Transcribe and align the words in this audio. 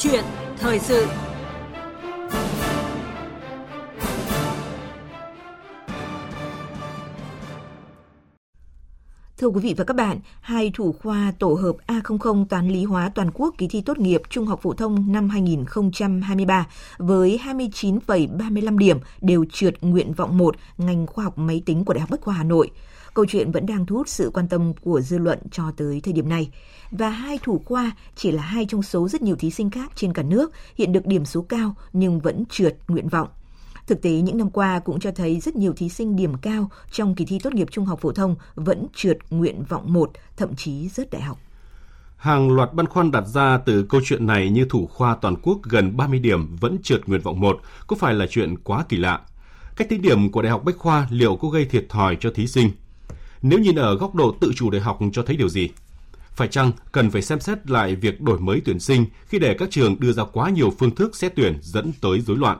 chuyện 0.00 0.24
thời 0.58 0.78
sự 0.78 1.06
Thưa 9.38 9.48
quý 9.48 9.60
vị 9.60 9.74
và 9.76 9.84
các 9.84 9.96
bạn, 9.96 10.20
hai 10.40 10.70
thủ 10.74 10.92
khoa 10.92 11.32
tổ 11.38 11.54
hợp 11.54 11.76
A00 11.86 12.46
toán 12.46 12.68
lý 12.68 12.84
hóa 12.84 13.10
toàn 13.14 13.30
quốc 13.34 13.54
kỳ 13.58 13.68
thi 13.68 13.80
tốt 13.80 13.98
nghiệp 13.98 14.22
trung 14.30 14.46
học 14.46 14.60
phổ 14.62 14.72
thông 14.72 15.12
năm 15.12 15.28
2023 15.28 16.66
với 16.98 17.40
29,35 17.44 18.78
điểm 18.78 18.98
đều 19.20 19.44
trượt 19.52 19.74
nguyện 19.80 20.12
vọng 20.12 20.38
1 20.38 20.56
ngành 20.78 21.06
khoa 21.06 21.24
học 21.24 21.38
máy 21.38 21.62
tính 21.66 21.84
của 21.84 21.92
Đại 21.92 22.00
học 22.00 22.10
Bách 22.10 22.20
khoa 22.20 22.34
Hà 22.34 22.44
Nội. 22.44 22.70
Câu 23.14 23.26
chuyện 23.28 23.50
vẫn 23.50 23.66
đang 23.66 23.86
thu 23.86 23.96
hút 23.96 24.08
sự 24.08 24.30
quan 24.34 24.48
tâm 24.48 24.72
của 24.80 25.00
dư 25.00 25.18
luận 25.18 25.38
cho 25.50 25.72
tới 25.76 26.00
thời 26.04 26.12
điểm 26.12 26.28
này. 26.28 26.50
Và 26.90 27.08
hai 27.08 27.38
thủ 27.42 27.62
khoa 27.64 27.92
chỉ 28.16 28.30
là 28.30 28.42
hai 28.42 28.66
trong 28.66 28.82
số 28.82 29.08
rất 29.08 29.22
nhiều 29.22 29.36
thí 29.36 29.50
sinh 29.50 29.70
khác 29.70 29.92
trên 29.94 30.12
cả 30.12 30.22
nước 30.22 30.52
hiện 30.76 30.92
được 30.92 31.06
điểm 31.06 31.24
số 31.24 31.42
cao 31.42 31.74
nhưng 31.92 32.20
vẫn 32.20 32.44
trượt 32.50 32.76
nguyện 32.88 33.08
vọng. 33.08 33.28
Thực 33.86 34.02
tế 34.02 34.10
những 34.10 34.38
năm 34.38 34.50
qua 34.50 34.78
cũng 34.78 35.00
cho 35.00 35.10
thấy 35.10 35.40
rất 35.40 35.56
nhiều 35.56 35.72
thí 35.76 35.88
sinh 35.88 36.16
điểm 36.16 36.34
cao 36.42 36.70
trong 36.92 37.14
kỳ 37.14 37.24
thi 37.24 37.38
tốt 37.42 37.54
nghiệp 37.54 37.68
trung 37.70 37.84
học 37.84 38.00
phổ 38.00 38.12
thông 38.12 38.36
vẫn 38.54 38.86
trượt 38.94 39.18
nguyện 39.30 39.64
vọng 39.68 39.92
1, 39.92 40.10
thậm 40.36 40.54
chí 40.56 40.88
rớt 40.88 41.10
đại 41.10 41.22
học. 41.22 41.38
Hàng 42.16 42.50
loạt 42.50 42.74
băn 42.74 42.86
khoăn 42.86 43.10
đặt 43.10 43.26
ra 43.26 43.58
từ 43.58 43.86
câu 43.88 44.00
chuyện 44.04 44.26
này 44.26 44.50
như 44.50 44.66
thủ 44.70 44.86
khoa 44.86 45.16
toàn 45.20 45.36
quốc 45.42 45.58
gần 45.62 45.96
30 45.96 46.18
điểm 46.18 46.56
vẫn 46.56 46.78
trượt 46.82 47.00
nguyện 47.06 47.20
vọng 47.20 47.40
1 47.40 47.60
có 47.86 47.96
phải 47.96 48.14
là 48.14 48.26
chuyện 48.30 48.58
quá 48.58 48.84
kỳ 48.88 48.96
lạ. 48.96 49.20
Cách 49.76 49.88
tính 49.88 50.02
điểm 50.02 50.32
của 50.32 50.42
Đại 50.42 50.50
học 50.50 50.64
Bách 50.64 50.78
Khoa 50.78 51.06
liệu 51.10 51.36
có 51.36 51.48
gây 51.48 51.64
thiệt 51.64 51.86
thòi 51.88 52.16
cho 52.20 52.30
thí 52.34 52.46
sinh? 52.46 52.70
Nếu 53.42 53.58
nhìn 53.58 53.78
ở 53.78 53.96
góc 53.96 54.14
độ 54.14 54.34
tự 54.40 54.52
chủ 54.56 54.70
đại 54.70 54.80
học 54.80 54.98
cho 55.12 55.22
thấy 55.22 55.36
điều 55.36 55.48
gì? 55.48 55.68
Phải 56.32 56.48
chăng 56.48 56.72
cần 56.92 57.10
phải 57.10 57.22
xem 57.22 57.40
xét 57.40 57.70
lại 57.70 57.94
việc 57.94 58.20
đổi 58.20 58.40
mới 58.40 58.62
tuyển 58.64 58.80
sinh 58.80 59.06
khi 59.26 59.38
để 59.38 59.54
các 59.54 59.70
trường 59.70 60.00
đưa 60.00 60.12
ra 60.12 60.24
quá 60.32 60.50
nhiều 60.50 60.72
phương 60.78 60.94
thức 60.94 61.16
xét 61.16 61.32
tuyển 61.36 61.58
dẫn 61.62 61.92
tới 62.00 62.20
rối 62.20 62.36
loạn? 62.36 62.58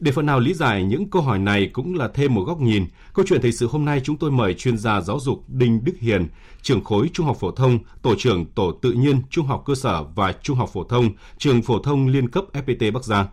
Để 0.00 0.12
phần 0.12 0.26
nào 0.26 0.40
lý 0.40 0.54
giải 0.54 0.84
những 0.84 1.10
câu 1.10 1.22
hỏi 1.22 1.38
này 1.38 1.70
cũng 1.72 1.94
là 1.94 2.08
thêm 2.14 2.34
một 2.34 2.44
góc 2.46 2.60
nhìn, 2.60 2.86
câu 3.14 3.24
chuyện 3.28 3.42
thời 3.42 3.52
sự 3.52 3.66
hôm 3.66 3.84
nay 3.84 4.00
chúng 4.04 4.16
tôi 4.16 4.30
mời 4.30 4.54
chuyên 4.54 4.78
gia 4.78 5.00
giáo 5.00 5.20
dục 5.20 5.44
Đinh 5.48 5.84
Đức 5.84 5.92
Hiền, 6.00 6.28
trưởng 6.62 6.84
khối 6.84 7.10
Trung 7.12 7.26
học 7.26 7.36
phổ 7.40 7.50
thông, 7.50 7.78
tổ 8.02 8.14
trưởng 8.18 8.46
tổ 8.46 8.72
tự 8.82 8.92
nhiên 8.92 9.22
Trung 9.30 9.46
học 9.46 9.62
cơ 9.66 9.74
sở 9.74 10.02
và 10.14 10.32
Trung 10.32 10.56
học 10.56 10.70
phổ 10.72 10.84
thông, 10.84 11.10
trường 11.38 11.62
phổ 11.62 11.78
thông 11.78 12.08
liên 12.08 12.28
cấp 12.28 12.44
FPT 12.52 12.92
Bắc 12.92 13.04
Giang. 13.04 13.26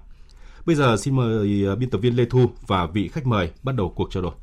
Bây 0.66 0.76
giờ 0.76 0.98
xin 0.98 1.16
mời 1.16 1.76
biên 1.76 1.90
tập 1.90 1.98
viên 1.98 2.16
Lê 2.16 2.26
Thu 2.26 2.50
và 2.68 2.86
vị 2.86 3.08
khách 3.08 3.28
mời 3.28 3.52
bắt 3.64 3.76
đầu 3.76 3.94
cuộc 3.96 4.12
trao 4.12 4.24
đổi. 4.24 4.34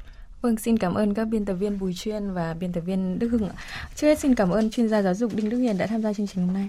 Vâng, 0.40 0.56
xin 0.56 0.78
cảm 0.78 0.94
ơn 0.94 1.14
các 1.14 1.24
biên 1.24 1.44
tập 1.44 1.54
viên 1.54 1.78
Bùi 1.78 1.94
Chuyên 1.94 2.32
và 2.32 2.54
biên 2.54 2.72
tập 2.72 2.80
viên 2.80 3.18
Đức 3.18 3.28
Hưng. 3.28 3.48
Trước 3.94 4.06
hết 4.06 4.18
xin 4.18 4.34
cảm 4.34 4.50
ơn 4.50 4.70
chuyên 4.70 4.88
gia 4.88 5.02
giáo 5.02 5.14
dục 5.14 5.34
Đinh 5.34 5.50
Đức 5.50 5.58
Hiền 5.58 5.78
đã 5.78 5.86
tham 5.86 6.02
gia 6.02 6.12
chương 6.12 6.26
trình 6.26 6.46
hôm 6.46 6.54
nay. 6.54 6.68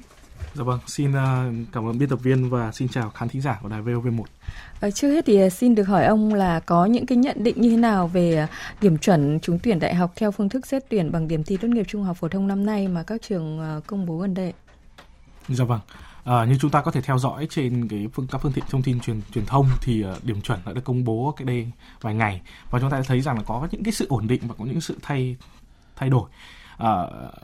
Dạ 0.54 0.64
vâng, 0.64 0.80
xin 0.88 1.14
à, 1.14 1.52
cảm 1.74 1.88
ơn 1.88 1.98
biên 1.98 2.10
tập 2.10 2.20
viên 2.24 2.50
và 2.50 2.72
xin 2.72 2.88
chào 2.88 3.10
khán 3.10 3.30
thính 3.30 3.42
giả 3.42 3.60
của 3.62 3.70
đài 3.70 3.82
VOV1. 3.82 4.24
À, 4.80 4.92
trước 4.92 5.10
hết 5.10 5.26
thì 5.26 5.42
à, 5.42 5.50
xin 5.50 5.76
được 5.76 5.84
hỏi 5.84 6.06
ông 6.06 6.34
là 6.34 6.60
có 6.60 6.86
những 6.86 7.06
cái 7.06 7.18
nhận 7.18 7.44
định 7.44 7.62
như 7.62 7.70
thế 7.70 7.78
nào 7.78 8.08
về 8.08 8.48
điểm 8.82 8.98
chuẩn 8.98 9.40
trúng 9.40 9.60
tuyển 9.64 9.80
đại 9.80 9.96
học 9.96 10.12
theo 10.16 10.32
phương 10.32 10.50
thức 10.50 10.68
xét 10.68 10.84
tuyển 10.90 11.12
bằng 11.12 11.28
điểm 11.28 11.44
thi 11.44 11.58
tốt 11.58 11.68
nghiệp 11.68 11.86
trung 11.88 12.04
học 12.04 12.18
phổ 12.18 12.28
thông 12.28 12.48
năm 12.48 12.66
nay 12.66 12.88
mà 12.88 13.04
các 13.04 13.22
trường 13.22 13.82
công 13.88 14.06
bố 14.06 14.18
gần 14.18 14.34
đây? 14.34 14.54
Dạ 15.48 15.64
vâng. 15.64 15.80
À, 16.28 16.46
như 16.46 16.58
chúng 16.62 16.72
ta 16.72 16.82
có 16.82 16.92
thể 16.92 17.02
theo 17.02 17.18
dõi 17.18 17.48
trên 17.50 17.88
cái 17.88 18.08
phương 18.14 18.28
các 18.28 18.42
phương 18.42 18.52
tiện 18.52 18.64
thông 18.70 18.84
tin 18.84 19.00
truyền 19.00 19.22
truyền 19.34 19.46
thông 19.46 19.70
thì 19.82 20.06
uh, 20.06 20.24
điểm 20.24 20.42
chuẩn 20.42 20.60
đã 20.66 20.74
được 20.74 20.84
công 20.84 21.04
bố 21.04 21.34
cái 21.38 21.46
đây 21.46 21.72
vài 22.02 22.16
ngày 22.16 22.42
và 22.70 22.80
chúng 22.80 22.90
ta 22.90 23.02
thấy 23.02 23.22
rằng 23.22 23.38
là 23.38 23.44
có 23.44 23.68
những 23.72 23.84
cái 23.84 23.92
sự 23.92 24.08
ổn 24.10 24.28
định 24.28 24.42
và 24.48 24.56
có 24.58 24.66
những 24.66 24.82
sự 24.82 24.98
thay 25.02 25.36
thay 25.96 26.10
đổi. 26.10 26.30
À, 26.78 26.92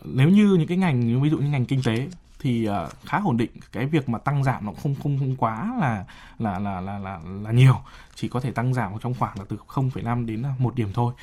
nếu 0.04 0.30
như 0.30 0.56
những 0.60 0.68
cái 0.68 0.78
ngành 0.78 1.22
ví 1.22 1.30
dụ 1.30 1.38
như 1.38 1.50
ngành 1.50 1.66
kinh 1.66 1.84
tế 1.84 2.08
thì 2.40 2.70
uh, 2.70 2.74
khá 3.06 3.22
ổn 3.26 3.38
định 3.38 3.52
cái 3.72 3.86
việc 3.86 4.10
mà 4.10 4.20
tăng 4.20 4.44
giảm 4.44 4.66
nó 4.66 4.72
không 4.84 4.96
không 5.04 5.20
không 5.20 5.36
quá 5.36 5.76
là 5.80 6.06
là 6.40 6.60
là 6.60 6.82
là 6.82 7.00
là, 7.00 7.20
là 7.44 7.52
nhiều 7.52 7.76
chỉ 8.16 8.28
có 8.28 8.40
thể 8.40 8.52
tăng 8.52 8.74
giảm 8.74 8.92
trong 9.02 9.14
khoảng 9.14 9.40
là 9.40 9.46
từ 9.50 9.58
0,5 9.68 10.26
đến 10.26 10.44
một 10.60 10.76
điểm 10.76 10.90
thôi 10.94 11.14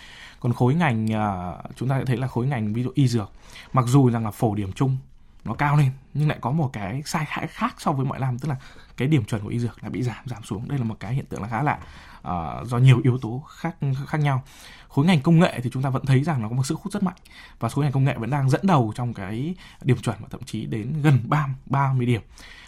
còn 0.41 0.53
khối 0.53 0.75
ngành 0.75 1.07
uh, 1.07 1.77
chúng 1.77 1.89
ta 1.89 1.99
sẽ 1.99 2.05
thấy 2.05 2.17
là 2.17 2.27
khối 2.27 2.47
ngành 2.47 2.73
ví 2.73 2.83
dụ 2.83 2.91
y 2.95 3.09
dược 3.09 3.31
mặc 3.73 3.85
dù 3.89 4.11
rằng 4.11 4.25
là 4.25 4.31
phổ 4.31 4.55
điểm 4.55 4.73
chung 4.73 4.97
nó 5.45 5.55
cao 5.55 5.77
lên 5.77 5.91
nhưng 6.15 6.29
lại 6.29 6.39
có 6.41 6.51
một 6.51 6.71
cái 6.73 7.03
sai 7.07 7.25
hại 7.29 7.47
khác 7.47 7.75
so 7.79 7.93
với 7.93 8.07
mọi 8.07 8.19
năm 8.19 8.39
tức 8.39 8.49
là 8.49 8.57
cái 8.97 9.09
điểm 9.09 9.25
chuẩn 9.25 9.43
của 9.43 9.49
y 9.49 9.59
dược 9.59 9.85
là 9.85 9.89
bị 9.89 10.03
giảm 10.03 10.25
giảm 10.27 10.43
xuống. 10.43 10.69
Đây 10.69 10.79
là 10.79 10.85
một 10.85 10.97
cái 11.01 11.15
hiện 11.15 11.25
tượng 11.27 11.43
là 11.43 11.49
khá 11.49 11.63
lạ 11.63 11.79
uh, 12.19 12.69
do 12.69 12.79
nhiều 12.79 13.01
yếu 13.05 13.19
tố 13.19 13.45
khác 13.49 13.77
khác 14.07 14.19
nhau. 14.19 14.43
Khối 14.89 15.07
ngành 15.07 15.21
công 15.21 15.39
nghệ 15.39 15.61
thì 15.63 15.71
chúng 15.73 15.83
ta 15.83 15.91
vẫn 15.91 16.07
thấy 16.07 16.25
rằng 16.25 16.43
nó 16.43 16.49
có 16.49 16.55
một 16.55 16.67
sức 16.67 16.81
hút 16.81 16.93
rất 16.93 17.03
mạnh 17.03 17.17
và 17.59 17.69
khối 17.69 17.85
ngành 17.85 17.93
công 17.93 18.05
nghệ 18.05 18.15
vẫn 18.19 18.31
đang 18.31 18.51
dẫn 18.51 18.61
đầu 18.65 18.93
trong 18.97 19.15
cái 19.15 19.55
điểm 19.83 19.97
chuẩn 19.97 20.17
và 20.21 20.29
thậm 20.31 20.43
chí 20.45 20.67
đến 20.67 21.03
gần 21.03 21.19
30 21.25 21.57
30 21.67 22.07
điểm. 22.07 22.23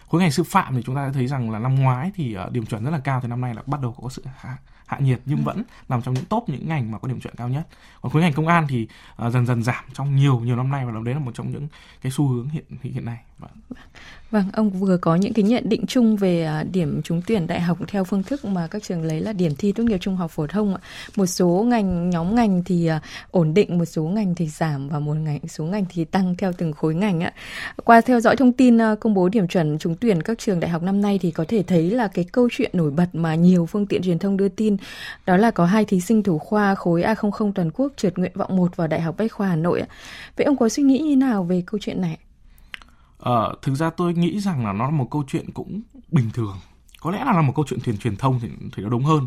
Khối 0.08 0.20
ngành 0.20 0.30
sư 0.30 0.42
phạm 0.42 0.76
thì 0.76 0.82
chúng 0.82 0.94
ta 0.94 1.10
thấy 1.14 1.26
rằng 1.26 1.50
là 1.50 1.58
năm 1.58 1.74
ngoái 1.74 2.10
thì 2.14 2.36
uh, 2.46 2.52
điểm 2.52 2.66
chuẩn 2.66 2.84
rất 2.84 2.90
là 2.90 2.98
cao 2.98 3.20
thì 3.20 3.28
năm 3.28 3.40
nay 3.40 3.54
là 3.54 3.62
bắt 3.66 3.80
đầu 3.80 3.96
có 4.02 4.08
sự 4.08 4.24
hạ, 4.92 4.98
nhiệt 5.00 5.20
nhưng 5.26 5.38
ừ. 5.38 5.42
vẫn 5.42 5.62
nằm 5.88 6.02
trong 6.02 6.14
những 6.14 6.24
top 6.24 6.48
những 6.48 6.68
ngành 6.68 6.90
mà 6.90 6.98
có 6.98 7.08
điểm 7.08 7.20
chuẩn 7.20 7.34
cao 7.34 7.48
nhất 7.48 7.66
còn 8.02 8.12
khối 8.12 8.22
ngành 8.22 8.32
công 8.32 8.48
an 8.48 8.66
thì 8.68 8.88
uh, 9.26 9.32
dần 9.32 9.46
dần 9.46 9.62
giảm 9.62 9.84
trong 9.92 10.16
nhiều 10.16 10.40
nhiều 10.40 10.56
năm 10.56 10.70
nay 10.70 10.86
và 10.86 10.92
đấy 11.04 11.14
là 11.14 11.20
một 11.20 11.34
trong 11.34 11.50
những 11.50 11.68
cái 12.02 12.12
xu 12.12 12.28
hướng 12.28 12.48
hiện 12.48 12.64
hiện 12.82 13.04
nay 13.04 13.18
vâng. 14.30 14.44
Ông 14.52 14.70
vừa 14.70 14.96
có 14.96 15.16
những 15.16 15.32
cái 15.32 15.42
nhận 15.42 15.68
định 15.68 15.86
chung 15.86 16.16
về 16.16 16.44
à, 16.44 16.64
điểm 16.72 17.02
trúng 17.02 17.22
tuyển 17.26 17.46
đại 17.46 17.60
học 17.60 17.78
theo 17.88 18.04
phương 18.04 18.22
thức 18.22 18.44
mà 18.44 18.66
các 18.66 18.82
trường 18.82 19.02
lấy 19.02 19.20
là 19.20 19.32
điểm 19.32 19.56
thi 19.58 19.72
tốt 19.72 19.82
nghiệp 19.82 19.98
trung 19.98 20.16
học 20.16 20.30
phổ 20.30 20.46
thông. 20.46 20.74
ạ. 20.74 20.80
Một 21.16 21.26
số 21.26 21.48
ngành 21.68 22.10
nhóm 22.10 22.34
ngành 22.34 22.62
thì 22.64 22.86
à, 22.86 23.00
ổn 23.30 23.54
định, 23.54 23.78
một 23.78 23.84
số 23.84 24.02
ngành 24.02 24.34
thì 24.34 24.48
giảm 24.48 24.88
và 24.88 24.98
một 24.98 25.14
ngành 25.14 25.48
số 25.48 25.64
ngành 25.64 25.84
thì 25.88 26.04
tăng 26.04 26.34
theo 26.36 26.52
từng 26.52 26.72
khối 26.72 26.94
ngành 26.94 27.20
ạ. 27.20 27.32
Qua 27.84 28.00
theo 28.00 28.20
dõi 28.20 28.36
thông 28.36 28.52
tin 28.52 28.80
à, 28.80 28.94
công 29.00 29.14
bố 29.14 29.28
điểm 29.28 29.48
chuẩn 29.48 29.78
trúng 29.78 29.94
tuyển 29.94 30.22
các 30.22 30.38
trường 30.38 30.60
đại 30.60 30.70
học 30.70 30.82
năm 30.82 31.00
nay 31.00 31.18
thì 31.22 31.30
có 31.30 31.44
thể 31.48 31.62
thấy 31.62 31.90
là 31.90 32.08
cái 32.08 32.24
câu 32.32 32.48
chuyện 32.52 32.70
nổi 32.72 32.90
bật 32.90 33.08
mà 33.12 33.34
nhiều 33.34 33.66
phương 33.66 33.86
tiện 33.86 34.02
truyền 34.02 34.18
thông 34.18 34.36
đưa 34.36 34.48
tin 34.48 34.76
đó 35.26 35.36
là 35.36 35.50
có 35.50 35.64
hai 35.64 35.84
thí 35.84 36.00
sinh 36.00 36.22
thủ 36.22 36.38
khoa 36.38 36.74
khối 36.74 37.02
A00 37.02 37.52
toàn 37.52 37.70
quốc 37.74 37.92
trượt 37.96 38.18
nguyện 38.18 38.32
vọng 38.34 38.56
1 38.56 38.76
vào 38.76 38.88
Đại 38.88 39.00
học 39.00 39.14
Bách 39.18 39.32
khoa 39.32 39.48
Hà 39.48 39.56
Nội. 39.56 39.80
ạ. 39.80 39.86
Vậy 40.36 40.44
ông 40.44 40.56
có 40.56 40.68
suy 40.68 40.82
nghĩ 40.82 40.98
như 40.98 41.16
nào 41.16 41.44
về 41.44 41.62
câu 41.66 41.80
chuyện 41.82 42.00
này? 42.00 42.18
Ờ, 43.22 43.54
thực 43.62 43.74
ra 43.74 43.90
tôi 43.90 44.14
nghĩ 44.14 44.40
rằng 44.40 44.66
là 44.66 44.72
nó 44.72 44.84
là 44.84 44.90
một 44.90 45.08
câu 45.10 45.24
chuyện 45.28 45.50
cũng 45.54 45.80
bình 46.10 46.30
thường. 46.34 46.56
Có 47.00 47.10
lẽ 47.10 47.24
là, 47.24 47.32
là 47.32 47.42
một 47.42 47.52
câu 47.56 47.64
chuyện 47.68 47.80
truyền 47.80 47.98
truyền 47.98 48.16
thông 48.16 48.40
thì 48.40 48.48
thì 48.76 48.82
nó 48.82 48.88
đúng 48.88 49.04
hơn. 49.04 49.26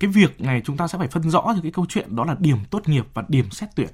Cái 0.00 0.10
việc 0.10 0.40
này 0.40 0.62
chúng 0.64 0.76
ta 0.76 0.88
sẽ 0.88 0.98
phải 0.98 1.08
phân 1.08 1.30
rõ 1.30 1.42
những 1.54 1.62
cái 1.62 1.72
câu 1.72 1.86
chuyện 1.88 2.16
đó 2.16 2.24
là 2.24 2.36
điểm 2.38 2.58
tốt 2.70 2.88
nghiệp 2.88 3.06
và 3.14 3.24
điểm 3.28 3.50
xét 3.50 3.68
tuyển 3.76 3.88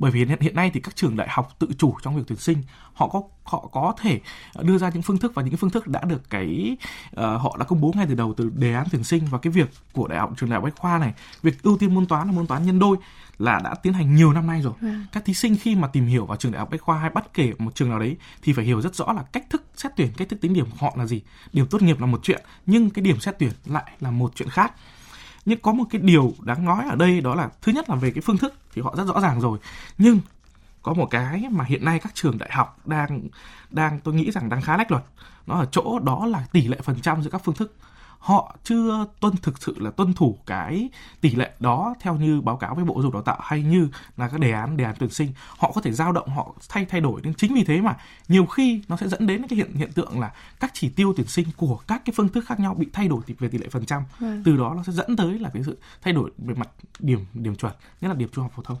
bởi 0.00 0.10
vì 0.10 0.24
hiện, 0.40 0.54
nay 0.54 0.70
thì 0.74 0.80
các 0.80 0.96
trường 0.96 1.16
đại 1.16 1.28
học 1.30 1.54
tự 1.58 1.68
chủ 1.78 1.94
trong 2.02 2.16
việc 2.16 2.22
tuyển 2.26 2.38
sinh 2.38 2.62
họ 2.92 3.08
có 3.08 3.22
họ 3.44 3.68
có 3.72 3.94
thể 4.00 4.20
đưa 4.62 4.78
ra 4.78 4.90
những 4.94 5.02
phương 5.02 5.18
thức 5.18 5.32
và 5.34 5.42
những 5.42 5.56
phương 5.56 5.70
thức 5.70 5.88
đã 5.88 6.00
được 6.04 6.30
cái 6.30 6.76
uh, 7.10 7.16
họ 7.16 7.56
đã 7.58 7.64
công 7.64 7.80
bố 7.80 7.92
ngay 7.96 8.06
từ 8.08 8.14
đầu 8.14 8.34
từ 8.36 8.50
đề 8.54 8.74
án 8.74 8.86
tuyển 8.92 9.04
sinh 9.04 9.26
và 9.30 9.38
cái 9.38 9.52
việc 9.52 9.70
của 9.92 10.08
đại 10.08 10.18
học 10.18 10.32
trường 10.36 10.50
đại 10.50 10.54
học 10.54 10.64
bách 10.64 10.76
khoa 10.76 10.98
này 10.98 11.12
việc 11.42 11.62
ưu 11.62 11.76
tiên 11.78 11.94
môn 11.94 12.06
toán 12.06 12.26
là 12.26 12.32
môn 12.32 12.46
toán 12.46 12.66
nhân 12.66 12.78
đôi 12.78 12.96
là 13.38 13.60
đã 13.64 13.74
tiến 13.74 13.92
hành 13.92 14.14
nhiều 14.14 14.32
năm 14.32 14.46
nay 14.46 14.62
rồi. 14.62 14.72
À. 14.82 15.06
Các 15.12 15.24
thí 15.24 15.34
sinh 15.34 15.56
khi 15.56 15.74
mà 15.74 15.88
tìm 15.88 16.06
hiểu 16.06 16.26
vào 16.26 16.36
trường 16.36 16.52
đại 16.52 16.58
học 16.58 16.70
bách 16.70 16.80
khoa 16.80 16.98
hay 16.98 17.10
bất 17.10 17.34
kể 17.34 17.52
một 17.58 17.74
trường 17.74 17.90
nào 17.90 17.98
đấy 17.98 18.16
thì 18.42 18.52
phải 18.52 18.64
hiểu 18.64 18.80
rất 18.80 18.94
rõ 18.94 19.12
là 19.12 19.22
cách 19.22 19.44
thức 19.50 19.64
xét 19.76 19.92
tuyển, 19.96 20.08
cách 20.16 20.28
thức 20.28 20.40
tính 20.40 20.54
điểm 20.54 20.66
của 20.70 20.76
họ 20.80 20.94
là 20.96 21.06
gì. 21.06 21.22
Điểm 21.52 21.66
tốt 21.66 21.82
nghiệp 21.82 22.00
là 22.00 22.06
một 22.06 22.20
chuyện, 22.22 22.42
nhưng 22.66 22.90
cái 22.90 23.02
điểm 23.02 23.20
xét 23.20 23.38
tuyển 23.38 23.52
lại 23.66 23.92
là 24.00 24.10
một 24.10 24.32
chuyện 24.34 24.48
khác 24.48 24.72
nhưng 25.44 25.58
có 25.58 25.72
một 25.72 25.84
cái 25.90 26.00
điều 26.00 26.34
đáng 26.40 26.64
nói 26.64 26.84
ở 26.88 26.96
đây 26.96 27.20
đó 27.20 27.34
là, 27.34 27.50
thứ 27.62 27.72
nhất 27.72 27.90
là 27.90 27.96
về 27.96 28.10
cái 28.10 28.20
phương 28.20 28.38
thức 28.38 28.54
thì 28.74 28.82
họ 28.82 28.94
rất 28.96 29.06
rõ 29.06 29.20
ràng 29.20 29.40
rồi. 29.40 29.58
Nhưng 29.98 30.20
có 30.82 30.94
một 30.94 31.06
cái 31.10 31.44
mà 31.50 31.64
hiện 31.64 31.84
nay 31.84 31.98
các 31.98 32.14
trường 32.14 32.38
đại 32.38 32.50
học 32.52 32.78
đang 32.84 33.20
đang 33.70 34.00
tôi 34.00 34.14
nghĩ 34.14 34.30
rằng 34.30 34.48
đang 34.48 34.62
khá 34.62 34.76
lách 34.76 34.90
luật. 34.90 35.04
Nó 35.46 35.54
ở 35.54 35.66
chỗ 35.70 35.98
đó 35.98 36.26
là 36.26 36.46
tỷ 36.52 36.68
lệ 36.68 36.78
phần 36.82 37.00
trăm 37.02 37.22
giữa 37.22 37.30
các 37.30 37.42
phương 37.44 37.54
thức 37.54 37.74
họ 38.20 38.56
chưa 38.64 39.06
tuân 39.20 39.36
thực 39.42 39.62
sự 39.62 39.74
là 39.78 39.90
tuân 39.90 40.12
thủ 40.12 40.38
cái 40.46 40.88
tỷ 41.20 41.30
lệ 41.30 41.50
đó 41.60 41.94
theo 42.00 42.14
như 42.14 42.40
báo 42.40 42.56
cáo 42.56 42.74
với 42.74 42.84
bộ 42.84 42.94
giáo 42.94 43.02
dục 43.02 43.12
đào 43.12 43.22
tạo 43.22 43.38
hay 43.42 43.62
như 43.62 43.88
là 44.16 44.28
các 44.28 44.40
đề 44.40 44.52
án 44.52 44.76
đề 44.76 44.84
án 44.84 44.94
tuyển 44.98 45.10
sinh. 45.10 45.32
Họ 45.58 45.72
có 45.74 45.80
thể 45.80 45.92
dao 45.92 46.12
động 46.12 46.28
họ 46.28 46.54
thay 46.68 46.84
thay 46.84 47.00
đổi. 47.00 47.20
Nên 47.24 47.34
chính 47.34 47.54
vì 47.54 47.64
thế 47.64 47.80
mà 47.80 47.96
nhiều 48.28 48.46
khi 48.46 48.82
nó 48.88 48.96
sẽ 48.96 49.08
dẫn 49.08 49.26
đến 49.26 49.46
cái 49.48 49.56
hiện 49.56 49.74
hiện 49.74 49.92
tượng 49.92 50.20
là 50.20 50.32
các 50.60 50.70
chỉ 50.74 50.88
tiêu 50.88 51.12
tuyển 51.16 51.26
sinh 51.26 51.46
của 51.56 51.80
các 51.86 52.02
cái 52.04 52.14
phương 52.16 52.28
thức 52.28 52.44
khác 52.46 52.60
nhau 52.60 52.74
bị 52.74 52.86
thay 52.92 53.08
đổi 53.08 53.20
về 53.38 53.48
tỷ 53.48 53.58
lệ 53.58 53.66
phần 53.70 53.86
trăm. 53.86 54.02
Ừ. 54.20 54.42
từ 54.44 54.56
đó 54.56 54.74
nó 54.76 54.82
sẽ 54.82 54.92
dẫn 54.92 55.16
tới 55.16 55.38
là 55.38 55.50
cái 55.54 55.62
sự 55.62 55.78
thay 56.02 56.12
đổi 56.14 56.30
về 56.38 56.54
mặt 56.54 56.68
điểm 56.98 57.26
điểm 57.34 57.56
chuẩn 57.56 57.72
nhất 58.00 58.08
là 58.08 58.14
điểm 58.14 58.28
trung 58.32 58.42
học 58.42 58.52
phổ 58.56 58.62
thông 58.62 58.78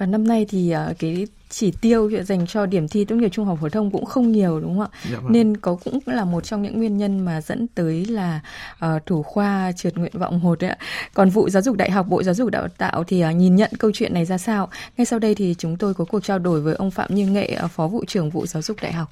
và 0.00 0.06
năm 0.06 0.28
nay 0.28 0.46
thì 0.48 0.74
uh, 0.90 0.98
cái 0.98 1.26
chỉ 1.48 1.72
tiêu 1.80 2.10
dành 2.24 2.46
cho 2.46 2.66
điểm 2.66 2.88
thi 2.88 3.04
tốt 3.04 3.16
nghiệp 3.16 3.28
trung 3.28 3.46
học 3.46 3.58
phổ 3.60 3.68
thông 3.68 3.90
cũng 3.90 4.04
không 4.04 4.32
nhiều 4.32 4.60
đúng 4.60 4.78
không 4.78 4.88
ạ? 4.92 4.98
Dạ 5.10 5.18
vâng. 5.18 5.32
Nên 5.32 5.56
có 5.56 5.76
cũng 5.84 5.98
là 6.06 6.24
một 6.24 6.44
trong 6.44 6.62
những 6.62 6.78
nguyên 6.78 6.96
nhân 6.96 7.20
mà 7.20 7.40
dẫn 7.40 7.66
tới 7.66 8.04
là 8.04 8.40
uh, 8.84 9.06
thủ 9.06 9.22
khoa 9.22 9.72
trượt 9.76 9.96
nguyện 9.96 10.18
vọng 10.18 10.40
một 10.40 10.60
đấy 10.60 10.70
ạ. 10.70 10.76
Còn 11.14 11.30
vụ 11.30 11.48
giáo 11.48 11.62
dục 11.62 11.76
đại 11.76 11.90
học, 11.90 12.06
Bộ 12.08 12.22
Giáo 12.22 12.34
dục 12.34 12.50
Đào 12.50 12.68
tạo 12.68 13.04
thì 13.04 13.24
uh, 13.24 13.36
nhìn 13.36 13.56
nhận 13.56 13.70
câu 13.78 13.90
chuyện 13.94 14.14
này 14.14 14.24
ra 14.24 14.38
sao? 14.38 14.68
Ngay 14.96 15.04
sau 15.04 15.18
đây 15.18 15.34
thì 15.34 15.54
chúng 15.58 15.76
tôi 15.76 15.94
có 15.94 16.04
cuộc 16.04 16.24
trao 16.24 16.38
đổi 16.38 16.60
với 16.60 16.74
ông 16.74 16.90
Phạm 16.90 17.14
Như 17.14 17.26
Nghệ, 17.26 17.58
uh, 17.64 17.70
Phó 17.70 17.88
vụ 17.88 18.04
trưởng 18.04 18.30
vụ 18.30 18.46
Giáo 18.46 18.62
dục 18.62 18.76
Đại 18.82 18.92
học. 18.92 19.08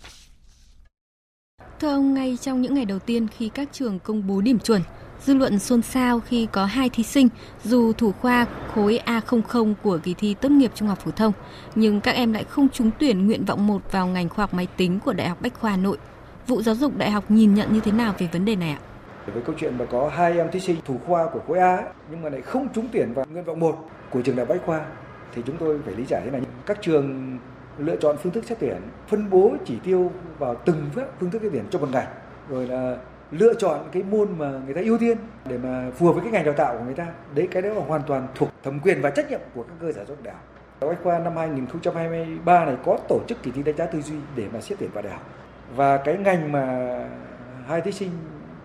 Thưa 1.81 1.89
ông, 1.89 2.15
ngay 2.15 2.39
trong 2.41 2.63
những 2.63 2.75
ngày 2.75 2.85
đầu 2.85 2.99
tiên 2.99 3.27
khi 3.37 3.49
các 3.49 3.69
trường 3.73 3.99
công 3.99 4.27
bố 4.27 4.41
điểm 4.41 4.59
chuẩn, 4.59 4.83
Dư 5.21 5.35
luận 5.35 5.59
xôn 5.59 5.83
xao 5.83 6.21
khi 6.21 6.49
có 6.53 6.65
hai 6.65 6.89
thí 6.89 7.03
sinh 7.03 7.29
dù 7.65 7.93
thủ 7.93 8.13
khoa 8.13 8.47
khối 8.75 9.01
A00 9.07 9.75
của 9.83 9.99
kỳ 10.03 10.15
thi 10.15 10.35
tốt 10.35 10.49
nghiệp 10.49 10.71
trung 10.75 10.89
học 10.89 10.99
phổ 11.05 11.11
thông, 11.11 11.33
nhưng 11.75 12.01
các 12.01 12.15
em 12.15 12.33
lại 12.33 12.45
không 12.45 12.69
trúng 12.69 12.91
tuyển 12.99 13.27
nguyện 13.27 13.45
vọng 13.45 13.67
1 13.67 13.93
vào 13.93 14.07
ngành 14.07 14.29
khoa 14.29 14.43
học 14.43 14.55
máy 14.55 14.67
tính 14.77 15.01
của 15.05 15.13
Đại 15.13 15.29
học 15.29 15.39
Bách 15.43 15.61
khoa 15.61 15.71
Hà 15.71 15.77
Nội. 15.77 15.99
vụ 16.47 16.63
giáo 16.63 16.75
dục 16.75 16.97
đại 16.97 17.11
học 17.11 17.25
nhìn 17.29 17.55
nhận 17.55 17.73
như 17.73 17.81
thế 17.81 17.93
nào 17.93 18.15
về 18.19 18.29
vấn 18.33 18.45
đề 18.45 18.57
này 18.57 18.71
ạ? 18.71 18.79
Với 19.35 19.43
câu 19.43 19.55
chuyện 19.59 19.79
mà 19.79 19.85
có 19.85 20.11
hai 20.15 20.33
em 20.33 20.51
thí 20.51 20.61
sinh 20.61 20.77
thủ 20.85 21.01
khoa 21.07 21.27
của 21.33 21.41
khối 21.49 21.59
A 21.59 21.83
nhưng 22.11 22.23
mà 22.23 22.29
lại 22.29 22.41
không 22.41 22.69
trúng 22.75 22.89
tuyển 22.93 23.13
vào 23.15 23.27
nguyện 23.33 23.45
vọng 23.45 23.61
1 23.61 23.91
của 24.11 24.23
trường 24.23 24.37
đại 24.37 24.47
Bách 24.47 24.67
khoa 24.67 24.81
thì 25.35 25.43
chúng 25.47 25.57
tôi 25.57 25.79
phải 25.85 25.95
lý 25.95 26.05
giải 26.09 26.23
thế 26.25 26.31
này. 26.31 26.41
Các 26.67 26.79
trường 26.83 27.39
lựa 27.79 27.97
chọn 27.97 28.17
phương 28.17 28.33
thức 28.33 28.45
xét 28.45 28.59
tuyển, 28.59 28.77
phân 29.09 29.31
bố 29.31 29.53
chỉ 29.65 29.79
tiêu 29.85 30.13
vào 30.39 30.55
từng 30.55 30.91
phương 31.21 31.31
thức 31.31 31.43
xét 31.43 31.53
tuyển 31.53 31.65
cho 31.71 31.79
một 31.79 31.89
ngành, 31.93 32.09
rồi 32.51 32.67
là 32.67 32.97
lựa 33.31 33.55
chọn 33.55 33.81
cái 33.93 34.03
môn 34.03 34.29
mà 34.39 34.53
người 34.65 34.75
ta 34.75 34.81
ưu 34.81 34.99
tiên 34.99 35.19
để 35.49 35.59
mà 35.59 35.91
phù 35.97 36.07
hợp 36.07 36.13
với 36.13 36.23
cái 36.23 36.33
ngành 36.33 36.45
đào 36.45 36.55
tạo 36.55 36.77
của 36.79 36.85
người 36.85 36.95
ta. 36.95 37.07
Đấy 37.35 37.49
cái 37.51 37.63
đó 37.63 37.69
là 37.69 37.81
hoàn 37.81 38.03
toàn 38.07 38.27
thuộc 38.35 38.49
thẩm 38.63 38.81
quyền 38.81 39.03
và 39.03 39.11
trách 39.11 39.31
nhiệm 39.31 39.41
của 39.55 39.63
các 39.63 39.75
cơ 39.81 39.93
sở 39.93 39.97
giáo 39.97 40.07
dục 40.07 40.19
đại 40.23 40.35
học. 40.35 40.45
Bách 40.81 41.03
khoa 41.03 41.19
năm 41.19 41.37
2023 41.37 42.65
này 42.65 42.77
có 42.85 42.99
tổ 43.09 43.21
chức 43.29 43.43
kỳ 43.43 43.51
thi 43.51 43.63
đánh 43.63 43.77
giá 43.77 43.87
tư 43.87 44.03
duy 44.03 44.17
để 44.37 44.47
mà 44.53 44.61
xét 44.61 44.79
tuyển 44.79 44.91
vào 44.95 45.03
đại 45.03 45.13
học. 45.13 45.23
Và 45.77 45.97
cái 45.97 46.17
ngành 46.17 46.53
mà 46.53 46.95
hai 47.67 47.81
thí 47.81 47.93
sinh 47.93 48.11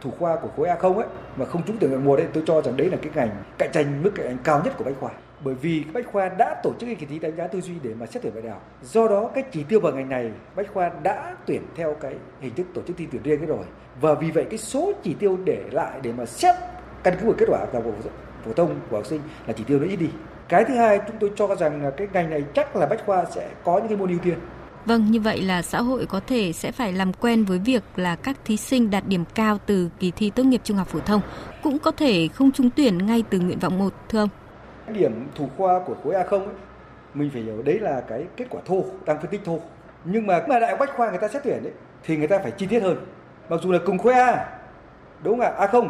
thủ 0.02 0.12
khoa 0.12 0.36
của 0.36 0.50
khối 0.58 0.68
A0 0.68 0.98
ấy 0.98 1.08
mà 1.36 1.46
không 1.46 1.64
trúng 1.64 1.78
tuyển 1.80 1.92
vào 1.92 2.00
một 2.00 2.16
đấy, 2.16 2.28
tôi 2.34 2.44
cho 2.48 2.62
rằng 2.62 2.78
đấy 2.78 2.90
là 2.90 2.98
cái 3.02 3.12
ngành 3.16 3.30
cạnh 3.58 3.70
tranh 3.74 4.04
mức 4.04 4.12
cạnh 4.16 4.26
tranh 4.26 4.38
cao 4.44 4.62
nhất 4.66 4.74
của 4.78 4.84
Bách 4.84 4.94
khoa 5.00 5.12
bởi 5.44 5.56
vì 5.56 5.84
Bách 5.94 6.06
Khoa 6.12 6.30
đã 6.30 6.56
tổ 6.64 6.74
chức 6.80 6.88
cái 6.88 6.96
kỳ 6.96 7.06
thi 7.06 7.20
đánh 7.20 7.36
giá 7.36 7.48
tư 7.48 7.62
duy 7.62 7.74
để 7.84 7.94
mà 8.00 8.06
xét 8.06 8.24
tuyển 8.24 8.34
vào 8.34 8.44
đại 8.44 8.52
học. 8.52 8.72
Do 8.84 9.08
đó 9.08 9.32
cái 9.36 9.44
chỉ 9.52 9.64
tiêu 9.64 9.80
vào 9.80 9.94
ngành 9.94 10.10
này 10.10 10.32
Bách 10.56 10.74
Khoa 10.74 10.92
đã 11.04 11.36
tuyển 11.46 11.62
theo 11.76 11.96
cái 12.02 12.14
hình 12.42 12.56
thức 12.56 12.68
tổ 12.74 12.82
chức 12.88 12.98
thi 12.98 13.08
tuyển 13.12 13.24
riêng 13.24 13.40
cái 13.40 13.48
rồi. 13.48 13.66
Và 14.02 14.14
vì 14.14 14.32
vậy 14.32 14.46
cái 14.50 14.58
số 14.58 14.94
chỉ 15.04 15.14
tiêu 15.14 15.38
để 15.46 15.64
lại 15.72 16.00
để 16.04 16.12
mà 16.18 16.26
xét 16.26 16.56
căn 17.04 17.14
cứ 17.20 17.26
vào 17.26 17.36
kết 17.38 17.46
quả 17.50 17.66
vào 17.74 17.84
phổ 18.46 18.54
thông 18.54 18.76
của 18.90 18.98
học 18.98 19.06
sinh 19.06 19.22
là 19.48 19.54
chỉ 19.54 19.64
tiêu 19.64 19.80
nó 19.80 19.86
ít 19.86 19.96
đi. 19.96 20.10
Cái 20.48 20.66
thứ 20.66 20.76
hai 20.76 21.00
chúng 21.08 21.18
tôi 21.20 21.32
cho 21.36 21.56
rằng 21.56 21.84
là 21.84 21.90
cái 21.90 22.08
ngành 22.14 22.30
này 22.30 22.44
chắc 22.54 22.76
là 22.76 22.86
Bách 22.86 23.06
Khoa 23.06 23.26
sẽ 23.36 23.50
có 23.64 23.78
những 23.78 23.88
cái 23.88 23.98
môn 23.98 24.10
ưu 24.10 24.20
tiên. 24.20 24.36
Vâng, 24.86 25.12
như 25.12 25.20
vậy 25.20 25.42
là 25.42 25.62
xã 25.62 25.82
hội 25.82 26.06
có 26.06 26.20
thể 26.28 26.54
sẽ 26.54 26.72
phải 26.72 26.94
làm 26.94 27.14
quen 27.14 27.44
với 27.44 27.60
việc 27.60 27.84
là 27.96 28.16
các 28.16 28.38
thí 28.46 28.58
sinh 28.58 28.90
đạt 28.92 29.08
điểm 29.08 29.24
cao 29.36 29.58
từ 29.66 29.90
kỳ 30.00 30.12
thi 30.12 30.30
tốt 30.30 30.44
nghiệp 30.44 30.62
trung 30.64 30.78
học 30.78 30.88
phổ 30.88 31.00
thông 31.00 31.22
cũng 31.64 31.80
có 31.80 31.92
thể 31.92 32.28
không 32.28 32.52
trúng 32.52 32.70
tuyển 32.70 32.98
ngay 33.06 33.24
từ 33.30 33.40
nguyện 33.40 33.60
vọng 33.60 33.80
1 33.80 33.94
thưa 34.10 34.20
ông 34.20 34.30
điểm 34.88 35.28
thủ 35.36 35.50
khoa 35.58 35.80
của 35.80 35.96
khối 36.04 36.14
A0 36.14 36.40
ấy, 36.40 36.56
mình 37.14 37.30
phải 37.34 37.42
hiểu 37.42 37.62
đấy 37.62 37.80
là 37.80 38.02
cái 38.08 38.26
kết 38.38 38.46
quả 38.50 38.62
thô, 38.66 38.84
đang 39.06 39.22
phân 39.22 39.32
tích 39.32 39.42
thô. 39.46 39.60
Nhưng 40.06 40.28
mà 40.28 40.42
mà 40.48 40.60
đại 40.60 40.70
học 40.70 40.80
bách 40.80 40.96
khoa 40.96 41.10
người 41.10 41.20
ta 41.20 41.28
xét 41.28 41.44
tuyển 41.44 41.64
ấy 41.64 41.74
thì 42.04 42.18
người 42.18 42.28
ta 42.28 42.40
phải 42.40 42.52
chi 42.52 42.68
tiết 42.68 42.80
hơn. 42.80 42.98
Mặc 43.50 43.60
dù 43.64 43.72
là 43.72 43.80
cùng 43.86 43.98
khối 43.98 44.14
A, 44.14 44.46
đúng 45.24 45.40
không 45.40 45.56
ạ? 45.56 45.68
A0. 45.68 45.90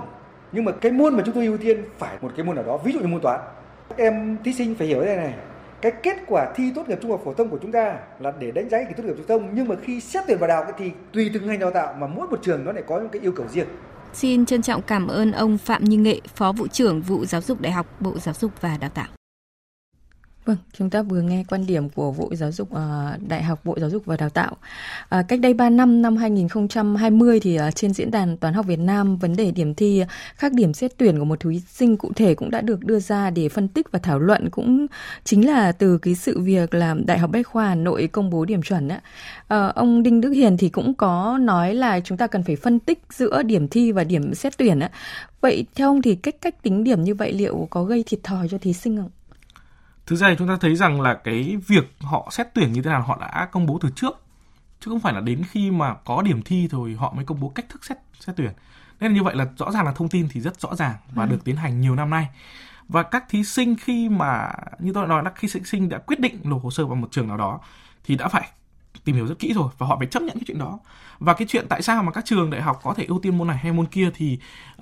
Nhưng 0.51 0.65
mà 0.65 0.71
cái 0.71 0.91
môn 0.91 1.13
mà 1.13 1.23
chúng 1.25 1.35
tôi 1.35 1.45
ưu 1.45 1.57
tiên 1.57 1.83
phải 1.97 2.17
một 2.21 2.31
cái 2.35 2.45
môn 2.45 2.55
nào 2.55 2.65
đó, 2.65 2.77
ví 2.77 2.91
dụ 2.91 2.99
như 2.99 3.07
môn 3.07 3.21
toán. 3.21 3.39
Các 3.89 3.97
em 3.97 4.37
thí 4.43 4.53
sinh 4.53 4.75
phải 4.75 4.87
hiểu 4.87 5.03
thế 5.05 5.15
này, 5.15 5.33
cái 5.83 5.91
kết 5.91 6.17
quả 6.27 6.51
thi 6.55 6.71
tốt 6.75 6.89
nghiệp 6.89 6.99
trung 7.01 7.11
học 7.11 7.21
phổ 7.25 7.33
thông 7.33 7.49
của 7.49 7.57
chúng 7.61 7.71
ta 7.71 7.97
là 8.19 8.33
để 8.39 8.51
đánh 8.51 8.69
giá 8.69 8.83
kỳ 8.83 8.93
tốt 8.97 9.03
nghiệp 9.03 9.13
phổ 9.17 9.23
thông 9.27 9.49
nhưng 9.53 9.67
mà 9.67 9.75
khi 9.83 10.01
xét 10.01 10.23
tuyển 10.27 10.37
vào 10.37 10.47
đại 10.47 10.57
học 10.57 10.75
thì 10.77 10.91
tùy 11.13 11.31
từng 11.33 11.47
ngành 11.47 11.59
đào 11.59 11.71
tạo 11.71 11.93
mà 11.99 12.07
mỗi 12.07 12.27
một 12.27 12.39
trường 12.41 12.65
nó 12.65 12.71
lại 12.71 12.83
có 12.87 12.99
những 12.99 13.09
cái 13.09 13.21
yêu 13.21 13.31
cầu 13.35 13.47
riêng 13.47 13.67
Xin 14.13 14.45
trân 14.45 14.61
trọng 14.61 14.81
cảm 14.81 15.07
ơn 15.07 15.31
ông 15.31 15.57
Phạm 15.57 15.83
Như 15.83 15.97
Nghệ, 15.97 16.21
Phó 16.35 16.51
Vụ 16.51 16.67
trưởng 16.67 17.01
Vụ 17.01 17.25
Giáo 17.25 17.41
dục 17.41 17.61
Đại 17.61 17.71
học, 17.71 18.01
Bộ 18.01 18.19
Giáo 18.19 18.35
dục 18.39 18.51
và 18.61 18.77
Đào 18.77 18.89
tạo. 18.89 19.07
Vâng, 20.45 20.57
chúng 20.73 20.89
ta 20.89 21.01
vừa 21.01 21.21
nghe 21.21 21.43
quan 21.49 21.65
điểm 21.65 21.89
của 21.89 22.11
Vụ 22.11 22.31
Giáo 22.35 22.51
dục 22.51 22.73
ờ, 22.73 23.17
Đại 23.27 23.43
học 23.43 23.59
Bộ 23.63 23.77
Giáo 23.79 23.89
dục 23.89 24.05
và 24.05 24.17
Đào 24.17 24.29
tạo. 24.29 24.55
Ờ, 25.09 25.23
cách 25.27 25.39
đây 25.39 25.53
3 25.53 25.69
năm, 25.69 26.01
năm 26.01 26.15
2020 26.17 27.39
thì 27.39 27.55
ờ, 27.55 27.71
trên 27.71 27.93
diễn 27.93 28.11
đàn 28.11 28.37
Toán 28.37 28.53
học 28.53 28.65
Việt 28.65 28.79
Nam, 28.79 29.17
vấn 29.17 29.35
đề 29.35 29.51
điểm 29.51 29.75
thi 29.75 30.03
khác 30.35 30.53
điểm 30.53 30.73
xét 30.73 30.97
tuyển 30.97 31.19
của 31.19 31.25
một 31.25 31.39
thí 31.39 31.59
sinh 31.59 31.97
cụ 31.97 32.11
thể 32.15 32.35
cũng 32.35 32.51
đã 32.51 32.61
được 32.61 32.85
đưa 32.85 32.99
ra 32.99 33.29
để 33.29 33.49
phân 33.49 33.67
tích 33.67 33.91
và 33.91 33.99
thảo 33.99 34.19
luận 34.19 34.49
cũng 34.49 34.87
chính 35.23 35.47
là 35.47 35.71
từ 35.71 35.97
cái 35.97 36.15
sự 36.15 36.39
việc 36.39 36.73
là 36.73 36.95
Đại 37.05 37.19
học 37.19 37.29
Bách 37.33 37.47
khoa 37.47 37.67
Hà 37.67 37.75
Nội 37.75 38.07
công 38.11 38.29
bố 38.29 38.45
điểm 38.45 38.61
chuẩn 38.61 38.87
á. 38.87 39.01
Ông 39.75 40.03
Đinh 40.03 40.21
Đức 40.21 40.31
Hiền 40.31 40.57
thì 40.57 40.69
cũng 40.69 40.93
có 40.93 41.37
nói 41.41 41.75
là 41.75 41.99
chúng 41.99 42.17
ta 42.17 42.27
cần 42.27 42.43
phải 42.43 42.55
phân 42.55 42.79
tích 42.79 42.99
giữa 43.13 43.43
điểm 43.43 43.67
thi 43.67 43.91
và 43.91 44.03
điểm 44.03 44.33
xét 44.33 44.57
tuyển 44.57 44.79
á. 44.79 44.91
Vậy 45.41 45.65
theo 45.75 45.87
ông 45.87 46.01
thì 46.01 46.15
cách 46.15 46.35
cách 46.41 46.63
tính 46.63 46.83
điểm 46.83 47.03
như 47.03 47.15
vậy 47.15 47.33
liệu 47.33 47.67
có 47.69 47.83
gây 47.83 48.03
thiệt 48.07 48.19
thòi 48.23 48.47
cho 48.49 48.57
thí 48.57 48.73
sinh 48.73 48.97
không? 48.97 49.09
Thực 50.05 50.15
ra 50.15 50.29
thì 50.29 50.35
chúng 50.39 50.47
ta 50.47 50.57
thấy 50.61 50.75
rằng 50.75 51.01
là 51.01 51.13
cái 51.13 51.57
việc 51.67 51.95
họ 52.01 52.27
xét 52.31 52.47
tuyển 52.53 52.73
như 52.73 52.81
thế 52.81 52.89
nào 52.89 53.01
họ 53.01 53.17
đã 53.21 53.47
công 53.51 53.65
bố 53.65 53.79
từ 53.81 53.89
trước 53.95 54.23
chứ 54.79 54.91
không 54.91 54.99
phải 54.99 55.13
là 55.13 55.19
đến 55.19 55.43
khi 55.51 55.71
mà 55.71 55.93
có 55.93 56.21
điểm 56.21 56.41
thi 56.41 56.67
rồi 56.67 56.95
họ 56.99 57.13
mới 57.15 57.25
công 57.25 57.39
bố 57.39 57.49
cách 57.49 57.65
thức 57.69 57.85
xét 57.85 57.97
xét 58.19 58.35
tuyển. 58.35 58.51
Nên 58.99 59.11
là 59.11 59.15
như 59.15 59.23
vậy 59.23 59.35
là 59.35 59.47
rõ 59.57 59.71
ràng 59.71 59.85
là 59.85 59.91
thông 59.91 60.09
tin 60.09 60.27
thì 60.31 60.41
rất 60.41 60.61
rõ 60.61 60.75
ràng 60.75 60.95
và 61.11 61.23
ừ. 61.23 61.29
được 61.29 61.43
tiến 61.43 61.55
hành 61.55 61.81
nhiều 61.81 61.95
năm 61.95 62.09
nay. 62.09 62.27
Và 62.87 63.03
các 63.03 63.25
thí 63.29 63.43
sinh 63.43 63.75
khi 63.75 64.09
mà 64.09 64.51
như 64.79 64.93
tôi 64.93 65.07
nói 65.07 65.23
là 65.23 65.31
khi 65.35 65.47
thí 65.53 65.59
sinh 65.65 65.89
đã 65.89 65.97
quyết 65.97 66.19
định 66.19 66.39
nộp 66.43 66.63
hồ 66.63 66.71
sơ 66.71 66.85
vào 66.85 66.95
một 66.95 67.07
trường 67.11 67.27
nào 67.27 67.37
đó 67.37 67.59
thì 68.03 68.15
đã 68.15 68.27
phải 68.27 68.49
tìm 69.03 69.15
hiểu 69.15 69.27
rất 69.27 69.39
kỹ 69.39 69.53
rồi 69.53 69.69
và 69.77 69.87
họ 69.87 69.97
phải 69.97 70.07
chấp 70.07 70.23
nhận 70.23 70.35
cái 70.35 70.43
chuyện 70.47 70.59
đó. 70.59 70.79
Và 71.19 71.33
cái 71.33 71.47
chuyện 71.49 71.65
tại 71.69 71.81
sao 71.81 72.03
mà 72.03 72.11
các 72.11 72.25
trường 72.25 72.49
đại 72.49 72.61
học 72.61 72.79
có 72.83 72.93
thể 72.93 73.05
ưu 73.05 73.19
tiên 73.19 73.37
môn 73.37 73.47
này 73.47 73.57
hay 73.57 73.71
môn 73.71 73.85
kia 73.85 74.09
thì 74.15 74.39
uh, 74.75 74.81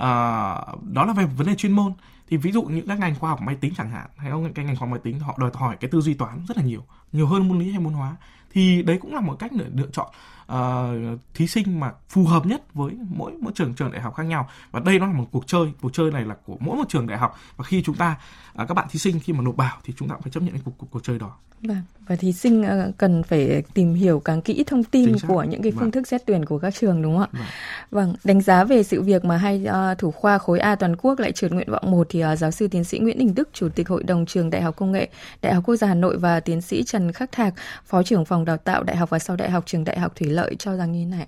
đó 0.83 1.05
là 1.05 1.13
về 1.15 1.25
vấn 1.25 1.47
đề 1.47 1.55
chuyên 1.55 1.71
môn 1.71 1.93
thì 2.31 2.37
ví 2.37 2.51
dụ 2.51 2.63
những 2.63 2.87
các 2.87 2.99
ngành 2.99 3.15
khoa 3.15 3.29
học 3.29 3.41
máy 3.41 3.55
tính 3.55 3.73
chẳng 3.77 3.89
hạn 3.89 4.09
hay 4.17 4.31
những 4.31 4.53
cái 4.53 4.65
ngành 4.65 4.75
khoa 4.75 4.87
học 4.87 4.91
máy 4.91 4.99
tính 5.03 5.19
họ 5.19 5.35
đòi 5.39 5.51
hỏi 5.53 5.77
cái 5.79 5.89
tư 5.89 6.01
duy 6.01 6.13
toán 6.13 6.45
rất 6.47 6.57
là 6.57 6.63
nhiều 6.63 6.83
nhiều 7.11 7.27
hơn 7.27 7.47
môn 7.47 7.59
lý 7.59 7.71
hay 7.71 7.79
môn 7.79 7.93
hóa 7.93 8.15
thì 8.53 8.83
đấy 8.83 8.97
cũng 9.01 9.15
là 9.15 9.21
một 9.21 9.35
cách 9.39 9.51
để 9.51 9.65
lựa 9.75 9.87
chọn 9.91 10.07
uh, 10.53 11.19
thí 11.33 11.47
sinh 11.47 11.79
mà 11.79 11.91
phù 12.09 12.25
hợp 12.25 12.45
nhất 12.45 12.73
với 12.73 12.93
mỗi 13.09 13.31
mỗi 13.41 13.51
trường 13.55 13.73
trường 13.73 13.91
đại 13.91 14.01
học 14.01 14.15
khác 14.15 14.23
nhau 14.23 14.49
và 14.71 14.79
đây 14.79 14.99
nó 14.99 15.07
là 15.07 15.13
một 15.13 15.25
cuộc 15.31 15.47
chơi 15.47 15.73
cuộc 15.81 15.93
chơi 15.93 16.11
này 16.11 16.25
là 16.25 16.35
của 16.45 16.57
mỗi 16.59 16.77
một 16.77 16.89
trường 16.89 17.07
đại 17.07 17.17
học 17.17 17.37
và 17.57 17.63
khi 17.63 17.83
chúng 17.83 17.95
ta 17.95 18.17
uh, 18.61 18.67
các 18.67 18.73
bạn 18.73 18.87
thí 18.91 18.99
sinh 18.99 19.19
khi 19.19 19.33
mà 19.33 19.41
nộp 19.41 19.55
vào 19.55 19.77
thì 19.83 19.93
chúng 19.97 20.09
ta 20.09 20.15
cũng 20.15 20.23
phải 20.23 20.31
chấp 20.31 20.43
nhận 20.43 20.55
cuộc, 20.65 20.71
cuộc 20.77 20.87
cuộc 20.91 21.03
chơi 21.03 21.19
đó 21.19 21.37
Vâng, 21.63 21.81
và 22.07 22.15
thí 22.15 22.33
sinh 22.33 22.61
uh, 22.61 22.97
cần 22.97 23.23
phải 23.23 23.63
tìm 23.73 23.93
hiểu 23.93 24.19
càng 24.19 24.41
kỹ 24.41 24.63
thông 24.67 24.83
tin 24.83 25.15
của 25.27 25.43
những 25.43 25.61
cái 25.61 25.71
phương 25.71 25.81
vâng. 25.81 25.91
thức 25.91 26.07
xét 26.07 26.21
tuyển 26.25 26.45
của 26.45 26.59
các 26.59 26.75
trường 26.75 27.01
đúng 27.01 27.17
không 27.17 27.23
ạ? 27.23 27.29
Vâng. 27.31 27.45
vâng, 27.91 28.15
đánh 28.23 28.41
giá 28.41 28.63
về 28.63 28.83
sự 28.83 29.01
việc 29.01 29.25
mà 29.25 29.37
hai 29.37 29.65
uh, 29.69 29.97
thủ 29.97 30.11
khoa 30.11 30.37
khối 30.37 30.59
A 30.59 30.75
toàn 30.75 30.95
quốc 30.95 31.19
lại 31.19 31.31
trượt 31.31 31.51
nguyện 31.51 31.71
vọng 31.71 31.91
1 31.91 32.07
thì 32.09 32.20
uh, 32.23 32.37
giáo 32.37 32.51
sư 32.51 32.67
tiến 32.67 32.83
sĩ 32.83 32.99
Nguyễn 32.99 33.17
Đình 33.17 33.35
Đức, 33.35 33.49
chủ 33.53 33.69
tịch 33.69 33.89
Hội 33.89 34.03
đồng 34.03 34.25
trường 34.25 34.49
Đại 34.49 34.61
học 34.61 34.75
Công 34.75 34.91
nghệ 34.91 35.09
Đại 35.41 35.53
học 35.53 35.63
Quốc 35.67 35.75
gia 35.75 35.87
Hà 35.87 35.93
Nội 35.93 36.17
và 36.17 36.39
tiến 36.39 36.61
sĩ 36.61 36.83
Trần 36.83 37.11
Khắc 37.11 37.31
Thạc, 37.31 37.53
phó 37.85 38.03
trưởng 38.03 38.25
phòng 38.25 38.45
đào 38.45 38.57
tạo 38.57 38.83
Đại 38.83 38.97
học 38.97 39.09
và 39.09 39.19
sau 39.19 39.35
Đại 39.35 39.49
học 39.49 39.63
trường 39.65 39.83
Đại 39.83 39.99
học 39.99 40.15
Thủy 40.15 40.29
Lợi 40.29 40.55
cho 40.59 40.75
rằng 40.75 40.91
như 40.91 40.99
thế 40.99 41.17
này. 41.17 41.27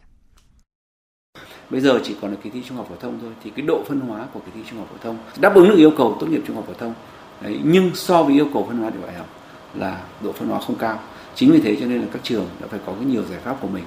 Bây 1.70 1.82
giờ 1.82 2.00
chỉ 2.04 2.16
còn 2.22 2.32
là 2.32 2.38
kỳ 2.44 2.50
thi 2.50 2.62
trung 2.68 2.78
học 2.78 2.88
phổ 2.90 2.96
thông 2.96 3.20
thôi 3.22 3.32
thì 3.44 3.52
cái 3.56 3.66
độ 3.66 3.84
phân 3.88 4.00
hóa 4.00 4.28
của 4.34 4.40
kỳ 4.40 4.52
thi 4.56 4.60
trung 4.70 4.80
học 4.80 4.88
phổ 4.92 4.98
thông 5.04 5.18
đáp 5.40 5.56
ứng 5.56 5.70
được 5.70 5.78
yêu 5.78 5.92
cầu 5.98 6.18
tốt 6.20 6.28
nghiệp 6.28 6.42
trung 6.48 6.56
học 6.56 6.66
phổ 6.68 6.74
thông. 6.74 6.94
Đấy, 7.42 7.60
nhưng 7.64 7.96
so 7.96 8.24
với 8.24 8.34
yêu 8.34 8.48
cầu 8.54 8.66
phân 8.68 8.78
hóa 8.78 8.90
của 8.90 9.08
đại 9.08 9.16
học 9.16 9.28
là 9.76 10.02
độ 10.22 10.32
phân 10.32 10.48
hóa 10.50 10.60
không 10.60 10.76
cao 10.76 11.00
chính 11.36 11.52
vì 11.52 11.62
thế 11.62 11.78
cho 11.80 11.86
nên 11.86 12.02
là 12.02 12.08
các 12.14 12.20
trường 12.24 12.46
đã 12.62 12.68
phải 12.68 12.80
có 12.86 12.94
cái 12.94 13.06
nhiều 13.06 13.24
giải 13.30 13.40
pháp 13.40 13.58
của 13.62 13.68
mình 13.68 13.84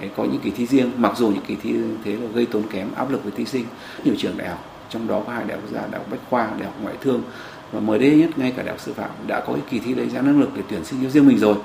Đấy, 0.00 0.10
có 0.16 0.24
những 0.24 0.40
kỳ 0.40 0.50
thi 0.50 0.66
riêng 0.66 0.90
mặc 0.96 1.12
dù 1.16 1.28
những 1.28 1.44
kỳ 1.46 1.56
thi 1.62 1.74
thế 2.04 2.12
là 2.12 2.28
gây 2.34 2.46
tốn 2.46 2.62
kém 2.70 2.94
áp 2.94 3.10
lực 3.10 3.22
với 3.22 3.32
thí 3.36 3.44
sinh 3.44 3.64
nhiều 4.04 4.14
trường 4.18 4.38
đại 4.38 4.48
học 4.48 4.75
trong 4.90 5.06
đó 5.08 5.22
có 5.26 5.32
hai 5.32 5.44
đại 5.44 5.58
học 5.58 5.68
gia 5.72 5.80
đại 5.80 5.98
học 5.98 6.06
bách 6.10 6.20
khoa 6.30 6.46
đại 6.46 6.64
học 6.64 6.74
ngoại 6.82 6.94
thương. 7.00 7.22
Và 7.72 7.80
mới 7.80 7.98
đây 7.98 8.10
nhất 8.10 8.38
ngay 8.38 8.52
cả 8.56 8.62
đại 8.62 8.70
học 8.70 8.80
sư 8.80 8.92
phạm 8.92 9.10
đã 9.26 9.40
có 9.40 9.52
cái 9.52 9.62
kỳ 9.70 9.78
thi 9.78 9.94
đánh 9.94 10.10
giá 10.10 10.20
năng 10.20 10.40
lực 10.40 10.50
để 10.56 10.62
tuyển 10.70 10.84
sinh 10.84 11.02
cho 11.02 11.10
riêng 11.10 11.26
mình 11.26 11.38
rồi. 11.38 11.56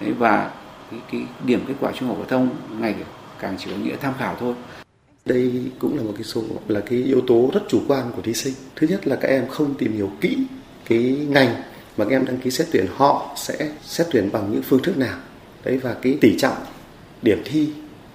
Đấy, 0.00 0.12
và 0.12 0.50
cái, 0.90 1.00
cái 1.12 1.22
điểm 1.44 1.60
kết 1.68 1.74
quả 1.80 1.92
trung 1.92 2.08
học 2.08 2.16
phổ 2.18 2.24
thông 2.24 2.48
ngày 2.80 2.94
càng 3.38 3.56
chỉ 3.58 3.70
có 3.70 3.76
nghĩa 3.76 3.96
tham 4.00 4.14
khảo 4.18 4.36
thôi. 4.40 4.54
Đây 5.24 5.62
cũng 5.78 5.96
là 5.96 6.02
một 6.02 6.12
cái 6.16 6.24
số 6.24 6.42
là 6.68 6.80
cái 6.80 6.98
yếu 6.98 7.20
tố 7.26 7.50
rất 7.54 7.60
chủ 7.68 7.80
quan 7.88 8.12
của 8.16 8.22
thí 8.22 8.34
sinh. 8.34 8.54
Thứ 8.76 8.86
nhất 8.86 9.06
là 9.06 9.16
các 9.16 9.28
em 9.28 9.48
không 9.48 9.74
tìm 9.74 9.92
hiểu 9.92 10.10
kỹ 10.20 10.38
cái 10.88 11.26
ngành 11.28 11.54
mà 11.96 12.04
các 12.04 12.10
em 12.10 12.24
đăng 12.24 12.38
ký 12.38 12.50
xét 12.50 12.66
tuyển 12.72 12.86
họ 12.96 13.34
sẽ 13.36 13.70
xét 13.82 14.06
tuyển 14.10 14.32
bằng 14.32 14.52
những 14.52 14.62
phương 14.62 14.82
thức 14.82 14.98
nào. 14.98 15.18
Đấy 15.64 15.78
và 15.78 15.94
cái 16.02 16.18
tỷ 16.20 16.38
trọng 16.38 16.56
điểm 17.22 17.42
thi 17.44 17.68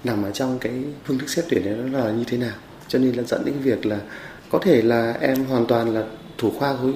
nằm 0.04 0.24
ở 0.24 0.32
trong 0.32 0.60
cái 0.60 0.74
phương 1.06 1.18
thức 1.18 1.30
xét 1.30 1.46
tuyển 1.50 1.64
đấy 1.66 1.76
nó 1.92 2.00
là 2.00 2.12
như 2.12 2.24
thế 2.28 2.38
nào. 2.38 2.56
Cho 2.88 3.00
nên 3.00 3.16
là 3.16 3.24
dẫn 3.24 3.46
đến 3.46 3.56
việc 3.64 3.86
là 3.86 4.00
có 4.54 4.60
thể 4.60 4.82
là 4.82 5.18
em 5.22 5.46
hoàn 5.46 5.66
toàn 5.66 5.94
là 5.94 6.04
thủ 6.38 6.52
khoa 6.52 6.76
khối 6.78 6.94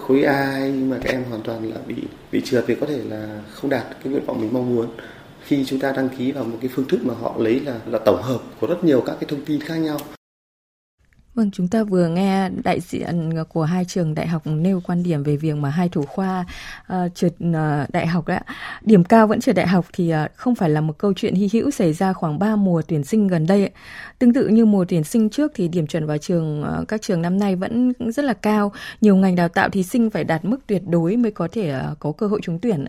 khối 0.00 0.22
A, 0.22 0.58
nhưng 0.66 0.90
mà 0.90 0.98
các 1.02 1.10
em 1.10 1.24
hoàn 1.24 1.42
toàn 1.42 1.70
là 1.70 1.76
bị 1.86 1.94
bị 2.32 2.42
trượt 2.44 2.64
vì 2.66 2.74
có 2.74 2.86
thể 2.86 3.00
là 3.08 3.40
không 3.52 3.70
đạt 3.70 3.84
cái 4.04 4.12
nguyện 4.12 4.24
vọng 4.26 4.40
mình 4.40 4.52
mong 4.52 4.76
muốn. 4.76 4.86
Khi 5.44 5.64
chúng 5.64 5.78
ta 5.78 5.92
đăng 5.92 6.08
ký 6.08 6.32
vào 6.32 6.44
một 6.44 6.58
cái 6.60 6.70
phương 6.74 6.88
thức 6.88 7.00
mà 7.02 7.14
họ 7.14 7.34
lấy 7.38 7.60
là 7.60 7.74
là 7.86 7.98
tổng 7.98 8.22
hợp 8.22 8.40
của 8.60 8.66
rất 8.66 8.84
nhiều 8.84 9.02
các 9.06 9.16
cái 9.20 9.26
thông 9.28 9.44
tin 9.44 9.60
khác 9.60 9.76
nhau. 9.76 9.98
Vâng, 11.34 11.50
chúng 11.50 11.68
ta 11.68 11.84
vừa 11.84 12.08
nghe 12.08 12.48
đại 12.64 12.80
diện 12.80 13.30
ờ, 13.36 13.44
của 13.44 13.64
hai 13.64 13.84
trường 13.84 14.14
đại 14.14 14.26
học 14.26 14.42
nêu 14.44 14.80
quan 14.86 15.02
điểm 15.02 15.22
về 15.22 15.36
việc 15.36 15.56
mà 15.56 15.70
hai 15.70 15.88
thủ 15.88 16.02
khoa 16.02 16.44
uh, 16.92 17.14
trượt 17.14 17.32
uh, 17.32 17.90
đại 17.92 18.06
học 18.06 18.28
đã 18.28 18.40
điểm 18.82 19.04
cao 19.04 19.26
vẫn 19.26 19.40
trượt 19.40 19.56
đại 19.56 19.66
học 19.66 19.86
thì 19.92 20.14
uh, 20.14 20.34
không 20.36 20.54
phải 20.54 20.70
là 20.70 20.80
một 20.80 20.98
câu 20.98 21.12
chuyện 21.16 21.34
hy 21.34 21.48
hữu 21.52 21.70
xảy 21.70 21.92
ra 21.92 22.12
khoảng 22.12 22.38
3 22.38 22.56
mùa 22.56 22.82
tuyển 22.88 23.04
sinh 23.04 23.28
gần 23.28 23.46
đây. 23.46 23.70
Tương 24.18 24.34
tự 24.34 24.48
như 24.48 24.64
mùa 24.64 24.84
tuyển 24.88 25.04
sinh 25.04 25.30
trước 25.30 25.52
thì 25.54 25.68
điểm 25.68 25.86
chuẩn 25.86 26.06
vào 26.06 26.18
trường 26.18 26.64
uh, 26.80 26.88
các 26.88 27.02
trường 27.02 27.22
năm 27.22 27.38
nay 27.38 27.56
vẫn 27.56 27.92
rất 27.98 28.24
là 28.24 28.32
cao. 28.34 28.72
Nhiều 29.00 29.16
ngành 29.16 29.36
đào 29.36 29.48
tạo 29.48 29.68
thí 29.68 29.82
sinh 29.82 30.10
phải 30.10 30.24
đạt 30.24 30.44
mức 30.44 30.58
tuyệt 30.66 30.82
đối 30.86 31.16
mới 31.16 31.30
có 31.30 31.48
thể 31.52 31.74
uh, 31.92 31.98
có 31.98 32.12
cơ 32.12 32.26
hội 32.26 32.40
trúng 32.42 32.58
tuyển. 32.58 32.84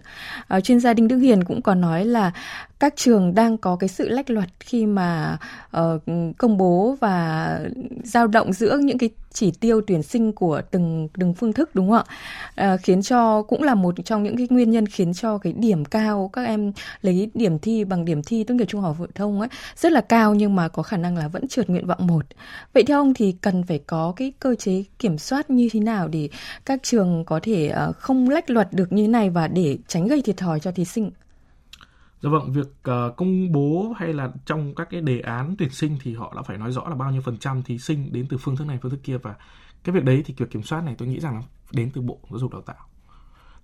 Uh, 0.57 0.63
chuyên 0.63 0.79
gia 0.79 0.93
Đinh 0.93 1.07
Đức 1.07 1.17
Hiền 1.17 1.43
cũng 1.43 1.61
có 1.61 1.75
nói 1.75 2.05
là 2.05 2.31
các 2.79 2.93
trường 2.95 3.35
đang 3.35 3.57
có 3.57 3.75
cái 3.75 3.87
sự 3.87 4.09
lách 4.09 4.29
luật 4.29 4.49
khi 4.59 4.85
mà 4.85 5.37
uh, 5.77 6.01
công 6.37 6.57
bố 6.57 6.97
và 7.01 7.59
giao 8.03 8.27
động 8.33 8.53
giữa 8.53 8.77
những 8.77 8.97
cái 8.97 9.09
chỉ 9.33 9.51
tiêu 9.51 9.81
tuyển 9.87 10.03
sinh 10.03 10.31
của 10.33 10.61
từng 10.71 11.07
từng 11.19 11.33
phương 11.33 11.53
thức 11.53 11.75
đúng 11.75 11.89
không 11.89 12.03
ạ? 12.07 12.15
À, 12.55 12.77
khiến 12.77 13.01
cho 13.01 13.41
cũng 13.41 13.63
là 13.63 13.75
một 13.75 13.95
trong 14.05 14.23
những 14.23 14.37
cái 14.37 14.47
nguyên 14.49 14.71
nhân 14.71 14.85
khiến 14.85 15.13
cho 15.13 15.37
cái 15.37 15.53
điểm 15.53 15.85
cao 15.85 16.29
các 16.33 16.43
em 16.45 16.71
lấy 17.01 17.31
điểm 17.33 17.59
thi 17.59 17.83
bằng 17.83 18.05
điểm 18.05 18.23
thi 18.23 18.43
tốt 18.43 18.53
nghiệp 18.53 18.65
trung 18.65 18.81
học 18.81 18.95
phổ 18.99 19.05
thông 19.15 19.39
ấy 19.39 19.49
rất 19.75 19.91
là 19.91 20.01
cao 20.01 20.33
nhưng 20.33 20.55
mà 20.55 20.67
có 20.67 20.83
khả 20.83 20.97
năng 20.97 21.17
là 21.17 21.27
vẫn 21.27 21.47
trượt 21.47 21.69
nguyện 21.69 21.87
vọng 21.87 22.07
một. 22.07 22.25
Vậy 22.73 22.83
theo 22.83 22.99
ông 22.99 23.13
thì 23.13 23.35
cần 23.41 23.63
phải 23.63 23.79
có 23.87 24.13
cái 24.15 24.33
cơ 24.39 24.55
chế 24.55 24.83
kiểm 24.99 25.17
soát 25.17 25.49
như 25.49 25.69
thế 25.71 25.79
nào 25.79 26.07
để 26.07 26.29
các 26.65 26.79
trường 26.83 27.25
có 27.25 27.39
thể 27.43 27.67
ờ, 27.67 27.91
không 27.93 28.29
lách 28.29 28.49
luật 28.49 28.73
được 28.73 28.93
như 28.93 29.07
này 29.07 29.29
và 29.29 29.47
để 29.47 29.77
tránh 29.87 30.07
gây 30.07 30.21
thiệt 30.21 30.37
thòi 30.37 30.59
cho 30.59 30.71
thí 30.71 30.85
sinh? 30.85 31.11
Dạ 32.23 32.29
vâng, 32.29 32.51
việc 32.51 32.67
uh, 32.89 33.15
công 33.17 33.51
bố 33.51 33.93
hay 33.97 34.13
là 34.13 34.31
trong 34.45 34.75
các 34.75 34.87
cái 34.91 35.01
đề 35.01 35.19
án 35.19 35.55
tuyển 35.57 35.69
sinh 35.69 35.97
thì 36.01 36.15
họ 36.15 36.33
đã 36.35 36.41
phải 36.41 36.57
nói 36.57 36.71
rõ 36.71 36.89
là 36.89 36.95
bao 36.95 37.11
nhiêu 37.11 37.21
phần 37.21 37.37
trăm 37.37 37.63
thí 37.63 37.79
sinh 37.79 38.13
đến 38.13 38.25
từ 38.29 38.37
phương 38.37 38.55
thức 38.55 38.67
này, 38.67 38.79
phương 38.81 38.91
thức 38.91 38.99
kia. 39.03 39.17
Và 39.17 39.35
cái 39.83 39.95
việc 39.95 40.03
đấy 40.03 40.23
thì 40.25 40.33
việc 40.37 40.51
kiểm 40.51 40.63
soát 40.63 40.81
này 40.81 40.95
tôi 40.97 41.07
nghĩ 41.07 41.19
rằng 41.19 41.35
là 41.35 41.41
đến 41.71 41.91
từ 41.93 42.01
Bộ 42.01 42.19
Giáo 42.29 42.39
dục 42.39 42.51
Đào 42.51 42.61
tạo. 42.61 42.75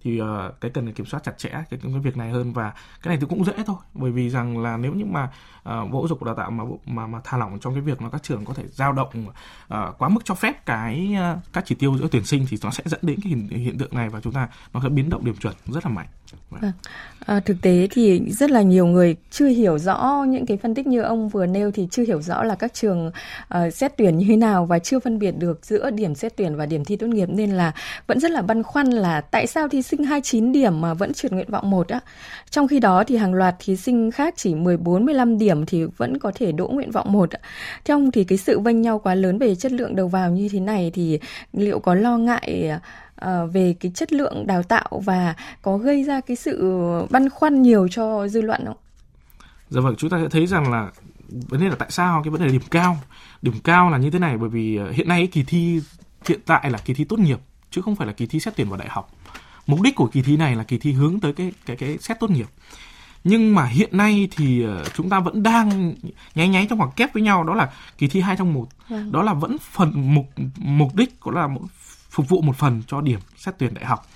Thì 0.02 0.22
uh, 0.22 0.28
cái 0.62 0.72
cần 0.72 0.94
kiểm 0.94 1.06
soát 1.06 1.24
chặt 1.24 1.38
chẽ 1.38 1.50
cái, 1.50 1.80
cái 1.84 1.92
việc 1.92 2.18
này 2.18 2.32
hơn. 2.32 2.54
Và 2.54 2.74
cái 3.04 3.10
này 3.10 3.18
thì 3.22 3.28
cũng 3.30 3.46
dễ 3.46 3.54
thôi 3.66 3.76
bởi 3.94 4.12
vì 4.12 4.30
rằng 4.30 4.58
là 4.58 4.78
nếu 4.78 4.94
như 4.94 5.06
mà 5.06 5.24
uh, 5.24 5.92
bộ 5.92 6.02
giáo 6.02 6.08
dục 6.08 6.24
đào 6.24 6.36
tạo 6.36 6.52
mà 6.52 6.64
mà 6.86 7.08
mà 7.08 7.22
thả 7.24 7.38
lỏng 7.38 7.60
trong 7.60 7.74
cái 7.74 7.82
việc 7.82 8.02
mà 8.02 8.10
các 8.10 8.24
trường 8.24 8.46
có 8.46 8.54
thể 8.54 8.68
dao 8.68 8.94
động 8.94 9.26
uh, 9.28 9.34
quá 9.98 10.10
mức 10.10 10.22
cho 10.26 10.36
phép 10.36 10.66
cái 10.66 11.16
uh, 11.34 11.54
các 11.54 11.64
chỉ 11.68 11.76
tiêu 11.76 11.98
giữa 11.98 12.08
tuyển 12.12 12.24
sinh 12.24 12.46
thì 12.50 12.58
nó 12.64 12.72
sẽ 12.72 12.84
dẫn 12.86 13.00
đến 13.04 13.20
cái 13.24 13.30
hiện, 13.30 13.48
hiện 13.50 13.78
tượng 13.78 13.96
này 13.96 14.10
và 14.10 14.22
chúng 14.22 14.34
ta 14.34 14.50
nó 14.74 14.82
sẽ 14.84 14.90
biến 14.90 15.10
động 15.10 15.26
điểm 15.26 15.36
chuẩn 15.36 15.56
rất 15.66 15.86
là 15.86 15.92
mạnh. 15.92 16.08
Vâng. 16.50 16.72
À, 17.26 17.40
thực 17.40 17.58
tế 17.62 17.88
thì 17.92 18.22
rất 18.32 18.52
là 18.52 18.62
nhiều 18.62 18.86
người 18.86 19.16
chưa 19.32 19.48
hiểu 19.48 19.78
rõ 19.78 20.26
những 20.28 20.46
cái 20.46 20.58
phân 20.58 20.76
tích 20.76 20.88
như 20.88 21.02
ông 21.02 21.30
vừa 21.30 21.46
nêu 21.46 21.72
thì 21.72 21.88
chưa 21.92 22.04
hiểu 22.04 22.22
rõ 22.22 22.44
là 22.44 22.56
các 22.56 22.74
trường 22.74 23.08
uh, 23.08 23.74
xét 23.74 23.98
tuyển 23.98 24.18
như 24.18 24.26
thế 24.30 24.36
nào 24.36 24.66
và 24.66 24.80
chưa 24.80 25.00
phân 25.00 25.20
biệt 25.20 25.32
được 25.32 25.66
giữa 25.66 25.90
điểm 25.90 26.16
xét 26.16 26.36
tuyển 26.36 26.56
và 26.56 26.66
điểm 26.66 26.86
thi 26.86 26.96
tốt 26.96 27.08
nghiệp 27.08 27.30
nên 27.30 27.52
là 27.52 27.72
vẫn 28.08 28.20
rất 28.20 28.32
là 28.32 28.42
băn 28.42 28.64
khoăn 28.64 28.88
là 28.88 29.22
tại 29.22 29.48
sao 29.48 29.68
thí 29.68 29.82
sinh 29.82 30.04
29 30.04 30.52
điểm 30.52 30.82
mà 30.82 30.94
vẫn 30.94 31.14
trượt 31.14 31.32
nguyện 31.32 31.52
vọng 31.52 31.70
một 31.70 31.88
á. 31.88 32.00
Trong 32.50 32.68
khi 32.68 32.80
đó 32.80 33.04
thì 33.08 33.18
hàng 33.18 33.34
loạt 33.34 33.56
thí 33.60 33.76
sinh 33.76 34.12
khác 34.12 34.34
chỉ 34.38 34.56
14 34.56 35.06
15 35.06 35.38
điểm 35.38 35.66
thì 35.66 35.84
vẫn 35.84 36.20
có 36.20 36.32
thể 36.36 36.52
đỗ 36.52 36.68
nguyện 36.68 36.92
vọng 36.92 37.12
một. 37.12 37.30
Theo 37.86 37.98
ông 37.98 38.12
thì 38.12 38.24
cái 38.24 38.38
sự 38.38 38.60
vênh 38.60 38.82
nhau 38.82 39.00
quá 39.00 39.16
lớn 39.16 39.38
về 39.38 39.56
chất 39.56 39.72
lượng 39.72 39.96
đầu 39.96 40.08
vào 40.08 40.32
như 40.32 40.50
thế 40.52 40.60
này 40.60 40.92
thì 40.94 41.20
liệu 41.54 41.80
có 41.80 41.94
lo 41.94 42.18
ngại 42.18 42.72
uh, 42.76 42.82
về 43.52 43.76
cái 43.80 43.92
chất 43.96 44.14
lượng 44.14 44.48
đào 44.48 44.64
tạo 44.64 45.02
và 45.06 45.36
có 45.62 45.78
gây 45.78 46.04
ra 46.04 46.22
cái 46.22 46.36
sự 46.36 46.80
băn 47.10 47.30
khoăn 47.30 47.62
nhiều 47.62 47.88
cho 47.92 48.28
dư 48.28 48.42
luận 48.42 48.62
không? 48.66 48.78
Dạ 49.70 49.82
vâng, 49.82 49.96
chúng 49.98 50.10
ta 50.10 50.20
sẽ 50.24 50.30
thấy 50.30 50.48
rằng 50.48 50.72
là 50.72 50.92
vấn 51.30 51.62
đề 51.62 51.70
là 51.70 51.76
tại 51.80 51.92
sao 51.92 52.22
cái 52.24 52.32
vấn 52.32 52.42
đề 52.42 52.48
điểm 52.48 52.62
cao. 52.72 52.98
Điểm 53.42 53.54
cao 53.64 53.90
là 53.90 53.98
như 53.98 54.10
thế 54.10 54.20
này 54.20 54.38
bởi 54.38 54.50
vì 54.50 54.76
ờ, 54.76 54.92
hiện 54.92 55.08
nay 55.08 55.28
kỳ 55.28 55.44
thi 55.44 55.82
hiện 56.28 56.40
tại 56.46 56.70
là 56.70 56.78
kỳ 56.86 56.94
thi 56.94 57.04
tốt 57.04 57.20
nghiệp 57.20 57.40
chứ 57.72 57.82
không 57.82 57.96
phải 57.96 58.08
là 58.08 58.14
kỳ 58.14 58.26
thi 58.26 58.40
xét 58.40 58.56
tuyển 58.56 58.70
vào 58.70 58.80
đại 58.80 58.90
học 58.90 59.12
mục 59.68 59.82
đích 59.82 59.96
của 59.96 60.08
kỳ 60.08 60.22
thi 60.22 60.38
này 60.38 60.56
là 60.56 60.64
kỳ 60.64 60.78
thi 60.78 60.92
hướng 60.92 61.20
tới 61.20 61.34
cái 61.34 61.54
cái 61.66 61.76
cái 61.76 61.98
xét 61.98 62.20
tốt 62.20 62.30
nghiệp 62.30 62.48
nhưng 63.24 63.56
mà 63.56 63.66
hiện 63.66 63.98
nay 63.98 64.28
thì 64.32 64.64
ờ, 64.64 64.84
chúng 64.94 65.10
ta 65.10 65.20
vẫn 65.20 65.44
đang 65.44 65.94
nháy 66.36 66.50
nháy 66.50 66.68
trong 66.70 66.80
khoảng 66.80 66.92
kép 66.92 67.14
với 67.14 67.24
nhau 67.24 67.44
đó 67.44 67.56
là 67.56 67.70
kỳ 67.98 68.08
thi 68.08 68.22
hai 68.22 68.36
trong 68.36 68.54
một 68.54 68.68
vâng. 68.90 69.12
đó 69.12 69.24
là 69.24 69.34
vẫn 69.34 69.58
phần 69.72 70.14
mục 70.14 70.26
mục 70.58 70.96
đích 70.96 71.20
cũng 71.20 71.36
là 71.36 71.48
một, 71.48 71.62
phục 72.20 72.30
vụ 72.30 72.42
một 72.42 72.56
phần 72.56 72.82
cho 72.88 73.02
điểm 73.02 73.20
xét 73.38 73.56
tuyển 73.58 73.74
đại 73.74 73.86
học. 73.86 74.08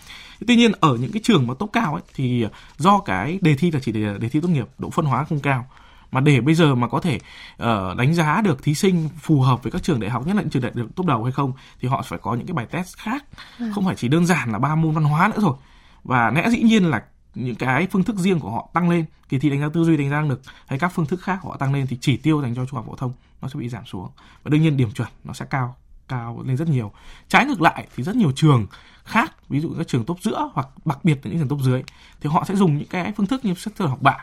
Tuy 0.47 0.55
nhiên 0.55 0.71
ở 0.79 0.97
những 0.97 1.11
cái 1.11 1.21
trường 1.23 1.47
mà 1.47 1.53
tốt 1.59 1.69
cao 1.73 1.93
ấy 1.93 2.03
thì 2.15 2.45
do 2.77 2.99
cái 2.99 3.39
đề 3.41 3.55
thi 3.55 3.71
là 3.71 3.79
chỉ 3.79 3.91
đề, 3.91 4.17
đề 4.17 4.29
thi 4.29 4.41
tốt 4.41 4.47
nghiệp 4.47 4.67
độ 4.77 4.89
phân 4.89 5.05
hóa 5.05 5.23
không 5.23 5.39
cao. 5.39 5.65
Mà 6.11 6.21
để 6.21 6.41
bây 6.41 6.55
giờ 6.55 6.75
mà 6.75 6.87
có 6.87 6.99
thể 6.99 7.15
uh, 7.63 7.97
đánh 7.97 8.13
giá 8.13 8.41
được 8.41 8.63
thí 8.63 8.75
sinh 8.75 9.09
phù 9.21 9.41
hợp 9.41 9.63
với 9.63 9.71
các 9.71 9.83
trường 9.83 9.99
đại 9.99 10.09
học 10.09 10.27
nhất 10.27 10.35
là 10.35 10.41
những 10.41 10.49
trường 10.49 10.61
đại 10.61 10.71
học 10.75 10.87
tốt 10.95 11.05
đầu 11.05 11.23
hay 11.23 11.31
không 11.31 11.53
thì 11.81 11.87
họ 11.87 12.01
phải 12.01 12.19
có 12.21 12.35
những 12.35 12.47
cái 12.47 12.53
bài 12.53 12.65
test 12.65 12.97
khác. 12.97 13.25
À. 13.59 13.65
không 13.75 13.85
phải 13.85 13.95
chỉ 13.95 14.07
đơn 14.07 14.25
giản 14.25 14.51
là 14.51 14.59
ba 14.59 14.75
môn 14.75 14.93
văn 14.93 15.03
hóa 15.03 15.27
nữa 15.27 15.41
rồi 15.41 15.55
và 16.03 16.31
lẽ 16.35 16.49
dĩ 16.49 16.61
nhiên 16.61 16.85
là 16.85 17.03
những 17.35 17.55
cái 17.55 17.87
phương 17.91 18.03
thức 18.03 18.15
riêng 18.15 18.39
của 18.39 18.51
họ 18.51 18.69
tăng 18.73 18.89
lên 18.89 19.05
kỳ 19.29 19.39
thi 19.39 19.49
đánh 19.49 19.61
giá 19.61 19.69
tư 19.73 19.83
duy 19.83 19.97
đánh 19.97 20.09
giá 20.09 20.15
năng 20.15 20.29
lực 20.29 20.41
hay 20.67 20.79
các 20.79 20.91
phương 20.95 21.05
thức 21.05 21.21
khác 21.21 21.39
họ 21.43 21.57
tăng 21.57 21.73
lên 21.73 21.87
thì 21.87 21.97
chỉ 22.01 22.17
tiêu 22.17 22.41
dành 22.41 22.55
cho 22.55 22.65
trung 22.65 22.75
học 22.75 22.85
phổ 22.87 22.95
thông 22.95 23.13
nó 23.41 23.47
sẽ 23.47 23.59
bị 23.59 23.69
giảm 23.69 23.85
xuống. 23.85 24.09
Và 24.43 24.49
đương 24.49 24.61
nhiên 24.61 24.77
điểm 24.77 24.91
chuẩn 24.91 25.07
nó 25.23 25.33
sẽ 25.33 25.45
cao 25.45 25.75
cao 26.07 26.43
lên 26.45 26.57
rất 26.57 26.67
nhiều. 26.69 26.91
Trái 27.27 27.45
ngược 27.45 27.61
lại 27.61 27.87
thì 27.95 28.03
rất 28.03 28.15
nhiều 28.15 28.31
trường 28.35 28.67
khác, 29.03 29.49
ví 29.49 29.59
dụ 29.59 29.73
các 29.77 29.87
trường 29.87 30.05
tốt 30.05 30.17
giữa 30.21 30.49
hoặc 30.53 30.67
đặc 30.85 31.05
biệt 31.05 31.19
là 31.23 31.31
những 31.31 31.39
trường 31.39 31.47
tốt 31.47 31.59
dưới, 31.61 31.83
thì 32.21 32.29
họ 32.29 32.45
sẽ 32.47 32.55
dùng 32.55 32.77
những 32.77 32.87
cái 32.87 33.13
phương 33.17 33.27
thức 33.27 33.45
như 33.45 33.53
xét 33.53 33.73
tuyển 33.77 33.89
học 33.89 34.01
bạ 34.01 34.17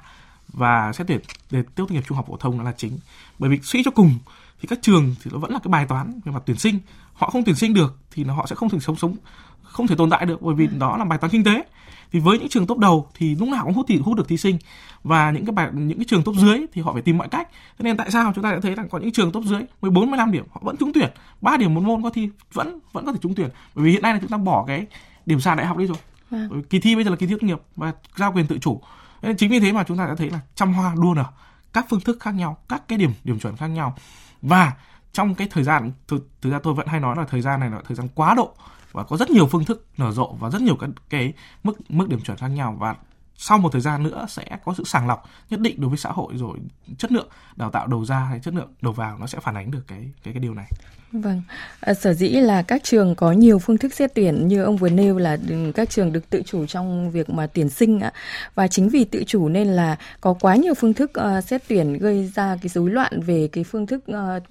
và 0.48 0.92
xét 0.92 1.06
tuyển 1.06 1.20
để 1.50 1.62
tốt 1.74 1.90
nghiệp 1.90 2.02
trung 2.06 2.16
học 2.16 2.26
phổ 2.28 2.36
thông 2.36 2.58
đó 2.58 2.64
là 2.64 2.72
chính. 2.76 2.98
Bởi 3.38 3.50
vì 3.50 3.60
suy 3.62 3.82
cho 3.84 3.90
cùng 3.90 4.18
thì 4.60 4.68
các 4.68 4.78
trường 4.82 5.14
thì 5.24 5.30
nó 5.30 5.38
vẫn 5.38 5.52
là 5.52 5.58
cái 5.58 5.70
bài 5.70 5.86
toán 5.86 6.20
về 6.24 6.32
mặt 6.32 6.42
tuyển 6.46 6.58
sinh. 6.58 6.78
Họ 7.12 7.30
không 7.30 7.44
tuyển 7.44 7.56
sinh 7.56 7.74
được 7.74 7.98
thì 8.10 8.24
nó 8.24 8.34
họ 8.34 8.46
sẽ 8.46 8.56
không 8.56 8.68
thể 8.68 8.78
sống 8.80 8.96
sống 8.96 9.16
không 9.70 9.86
thể 9.86 9.94
tồn 9.94 10.10
tại 10.10 10.26
được 10.26 10.42
bởi 10.42 10.54
vì 10.54 10.66
ừ. 10.66 10.72
đó 10.78 10.96
là 10.96 11.04
bài 11.04 11.18
toán 11.18 11.30
kinh 11.30 11.44
tế. 11.44 11.64
Thì 12.12 12.20
với 12.20 12.38
những 12.38 12.48
trường 12.48 12.66
top 12.66 12.78
đầu 12.78 13.08
thì 13.14 13.34
lúc 13.34 13.48
nào 13.48 13.64
cũng 13.64 13.74
hút 13.74 13.86
thì 13.88 13.98
hút 13.98 14.16
được 14.16 14.28
thí 14.28 14.36
sinh. 14.36 14.58
Và 15.02 15.30
những 15.30 15.44
cái 15.44 15.52
bài 15.52 15.68
những 15.72 15.98
cái 15.98 16.04
trường 16.08 16.22
top 16.22 16.36
dưới 16.36 16.66
thì 16.72 16.82
họ 16.82 16.92
phải 16.92 17.02
tìm 17.02 17.18
mọi 17.18 17.28
cách. 17.28 17.48
Cho 17.78 17.82
nên 17.82 17.96
tại 17.96 18.10
sao 18.10 18.32
chúng 18.34 18.44
ta 18.44 18.52
đã 18.52 18.60
thấy 18.62 18.76
là 18.76 18.84
có 18.90 18.98
những 18.98 19.12
trường 19.12 19.32
top 19.32 19.44
dưới 19.44 19.62
14 19.80 20.10
15 20.10 20.32
điểm 20.32 20.44
họ 20.50 20.60
vẫn 20.64 20.76
trúng 20.76 20.92
tuyển. 20.92 21.10
3 21.40 21.56
điểm 21.56 21.74
một 21.74 21.80
môn 21.80 22.02
có 22.02 22.10
thi 22.10 22.30
vẫn 22.52 22.78
vẫn 22.92 23.06
có 23.06 23.12
thể 23.12 23.18
trúng 23.22 23.34
tuyển. 23.34 23.48
Bởi 23.74 23.84
vì 23.84 23.92
hiện 23.92 24.02
nay 24.02 24.12
là 24.12 24.18
chúng 24.20 24.30
ta 24.30 24.36
bỏ 24.36 24.64
cái 24.66 24.86
điểm 25.26 25.40
sàn 25.40 25.56
đại 25.56 25.66
học 25.66 25.76
đi 25.76 25.86
rồi. 25.86 25.96
À. 26.30 26.48
kỳ 26.70 26.80
thi 26.80 26.94
bây 26.94 27.04
giờ 27.04 27.10
là 27.10 27.16
kỳ 27.16 27.26
thi 27.26 27.34
tốt 27.34 27.42
nghiệp 27.42 27.60
và 27.76 27.92
giao 28.16 28.32
quyền 28.32 28.46
tự 28.46 28.58
chủ. 28.58 28.80
Nên 29.22 29.36
chính 29.36 29.50
vì 29.50 29.60
thế 29.60 29.72
mà 29.72 29.84
chúng 29.84 29.98
ta 29.98 30.06
đã 30.06 30.14
thấy 30.14 30.30
là 30.30 30.40
trăm 30.54 30.74
hoa 30.74 30.94
đua 31.02 31.14
nở. 31.14 31.24
Các 31.72 31.86
phương 31.90 32.00
thức 32.00 32.20
khác 32.20 32.34
nhau 32.34 32.56
các 32.68 32.82
cái 32.88 32.98
điểm 32.98 33.12
điểm 33.24 33.38
chuẩn 33.38 33.56
khác 33.56 33.66
nhau. 33.66 33.94
Và 34.42 34.72
trong 35.12 35.34
cái 35.34 35.48
thời 35.50 35.64
gian 35.64 35.92
thực, 36.08 36.28
thực 36.42 36.50
ra 36.50 36.58
tôi 36.62 36.74
vẫn 36.74 36.86
hay 36.86 37.00
nói 37.00 37.16
là 37.16 37.24
thời 37.24 37.40
gian 37.40 37.60
này 37.60 37.70
là 37.70 37.78
thời 37.88 37.96
gian 37.96 38.08
quá 38.14 38.34
độ 38.34 38.54
và 38.92 39.02
có 39.04 39.16
rất 39.16 39.30
nhiều 39.30 39.46
phương 39.46 39.64
thức 39.64 39.86
nở 39.98 40.12
rộ 40.12 40.32
và 40.40 40.50
rất 40.50 40.62
nhiều 40.62 40.76
cái, 40.76 40.90
cái 41.08 41.32
mức 41.62 41.90
mức 41.90 42.08
điểm 42.08 42.20
chuẩn 42.20 42.36
khác 42.36 42.48
nhau. 42.48 42.76
Và 42.78 42.96
sau 43.36 43.58
một 43.58 43.72
thời 43.72 43.80
gian 43.80 44.02
nữa 44.02 44.26
sẽ 44.28 44.58
có 44.64 44.74
sự 44.74 44.84
sàng 44.84 45.08
lọc 45.08 45.28
nhất 45.50 45.60
định 45.60 45.80
đối 45.80 45.88
với 45.88 45.98
xã 45.98 46.10
hội 46.12 46.32
rồi 46.36 46.58
chất 46.98 47.12
lượng 47.12 47.28
đào 47.56 47.70
tạo 47.70 47.86
đầu 47.86 48.04
ra 48.04 48.18
hay 48.18 48.40
chất 48.40 48.54
lượng 48.54 48.74
đầu 48.82 48.92
vào 48.92 49.18
nó 49.18 49.26
sẽ 49.26 49.40
phản 49.40 49.54
ánh 49.54 49.70
được 49.70 49.84
cái 49.86 50.10
cái 50.22 50.34
cái 50.34 50.40
điều 50.40 50.54
này. 50.54 50.70
Vâng, 51.12 51.42
à, 51.80 51.94
sở 51.94 52.14
dĩ 52.14 52.28
là 52.28 52.62
các 52.62 52.84
trường 52.84 53.14
có 53.14 53.32
nhiều 53.32 53.58
phương 53.58 53.78
thức 53.78 53.94
xét 53.94 54.14
tuyển 54.14 54.48
như 54.48 54.62
ông 54.62 54.76
vừa 54.76 54.88
nêu 54.88 55.18
là 55.18 55.36
ừ, 55.48 55.72
các 55.74 55.90
trường 55.90 56.12
được 56.12 56.30
tự 56.30 56.42
chủ 56.46 56.66
trong 56.66 57.10
việc 57.10 57.30
mà 57.30 57.46
tuyển 57.46 57.68
sinh 57.68 58.00
ạ. 58.00 58.12
Và 58.54 58.68
chính 58.68 58.88
vì 58.88 59.04
tự 59.04 59.24
chủ 59.26 59.48
nên 59.48 59.68
là 59.68 59.96
có 60.20 60.32
quá 60.40 60.56
nhiều 60.56 60.74
phương 60.74 60.94
thức 60.94 61.10
uh, 61.20 61.44
xét 61.44 61.62
tuyển 61.68 61.98
gây 61.98 62.30
ra 62.34 62.56
cái 62.62 62.68
rối 62.68 62.90
loạn 62.90 63.20
về 63.20 63.48
cái 63.52 63.64
phương 63.64 63.86
thức 63.86 64.04
uh, 64.10 64.42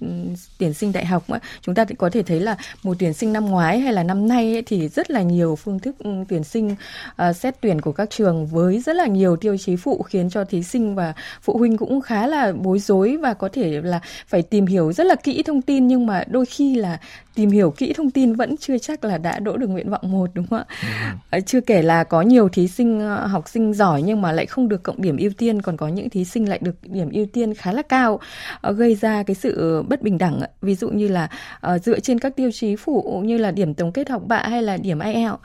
tuyển 0.58 0.74
sinh 0.74 0.92
đại 0.92 1.06
học. 1.06 1.24
Ạ. 1.28 1.40
Chúng 1.60 1.74
ta 1.74 1.84
có 1.98 2.10
thể 2.10 2.22
thấy 2.22 2.40
là 2.40 2.56
một 2.82 2.96
tuyển 2.98 3.12
sinh 3.12 3.32
năm 3.32 3.46
ngoái 3.46 3.80
hay 3.80 3.92
là 3.92 4.02
năm 4.02 4.28
nay 4.28 4.52
ấy, 4.52 4.62
thì 4.62 4.88
rất 4.88 5.10
là 5.10 5.22
nhiều 5.22 5.56
phương 5.56 5.78
thức 5.78 5.98
ừ, 5.98 6.10
tuyển 6.28 6.44
sinh 6.44 6.76
uh, 7.28 7.36
xét 7.36 7.60
tuyển 7.60 7.80
của 7.80 7.92
các 7.92 8.10
trường 8.10 8.46
với 8.46 8.80
rất 8.80 8.96
là 8.96 9.06
nhiều 9.06 9.36
tiêu 9.36 9.56
chí 9.56 9.76
phụ 9.76 10.02
khiến 10.02 10.30
cho 10.30 10.44
thí 10.44 10.62
sinh 10.62 10.94
và 10.94 11.14
phụ 11.42 11.58
huynh 11.58 11.76
cũng 11.76 12.00
khá 12.00 12.26
là 12.26 12.52
bối 12.52 12.78
rối 12.78 13.16
và 13.16 13.34
có 13.34 13.48
thể 13.52 13.80
là 13.84 14.00
phải 14.26 14.42
tìm 14.42 14.66
hiểu 14.66 14.92
rất 14.92 15.04
là 15.04 15.14
kỹ 15.14 15.42
thông 15.42 15.62
tin 15.62 15.86
nhưng 15.86 16.06
mà 16.06 16.24
đôi 16.26 16.46
khi 16.50 16.74
là 16.74 16.98
tìm 17.34 17.50
hiểu 17.50 17.70
kỹ 17.70 17.92
thông 17.92 18.10
tin 18.10 18.34
vẫn 18.34 18.56
chưa 18.56 18.78
chắc 18.78 19.04
là 19.04 19.18
đã 19.18 19.38
đỗ 19.38 19.56
được 19.56 19.68
nguyện 19.70 19.90
vọng 19.90 20.00
một 20.02 20.30
đúng 20.34 20.46
không 20.46 20.58
ạ? 20.58 20.64
Ừ. 21.30 21.40
Chưa 21.46 21.60
kể 21.60 21.82
là 21.82 22.04
có 22.04 22.22
nhiều 22.22 22.48
thí 22.48 22.68
sinh 22.68 23.00
ờ, 23.00 23.26
học 23.26 23.48
sinh 23.48 23.74
giỏi 23.74 24.02
nhưng 24.02 24.22
mà 24.22 24.32
lại 24.32 24.46
không 24.46 24.68
được 24.68 24.82
cộng 24.82 25.02
điểm 25.02 25.16
ưu 25.16 25.30
tiên, 25.38 25.62
còn 25.62 25.76
có 25.76 25.88
những 25.88 26.10
thí 26.10 26.24
sinh 26.24 26.48
lại 26.48 26.58
được 26.62 26.76
điểm 26.82 27.10
ưu 27.10 27.26
tiên 27.26 27.54
khá 27.54 27.72
là 27.72 27.82
cao, 27.82 28.20
ờ, 28.60 28.72
gây 28.72 28.94
ra 28.94 29.22
cái 29.22 29.34
sự 29.34 29.82
bất 29.88 30.02
bình 30.02 30.18
đẳng. 30.18 30.40
Ví 30.62 30.74
dụ 30.74 30.90
như 30.90 31.08
là 31.08 31.28
dựa 31.84 32.00
trên 32.00 32.18
các 32.18 32.36
tiêu 32.36 32.50
chí 32.52 32.76
phụ 32.76 33.22
như 33.24 33.38
là 33.38 33.50
điểm 33.50 33.74
tổng 33.74 33.92
kết 33.92 34.08
học 34.10 34.22
bạ 34.26 34.42
hay 34.48 34.62
là 34.62 34.76
điểm 34.76 34.98
IELTS 34.98 35.38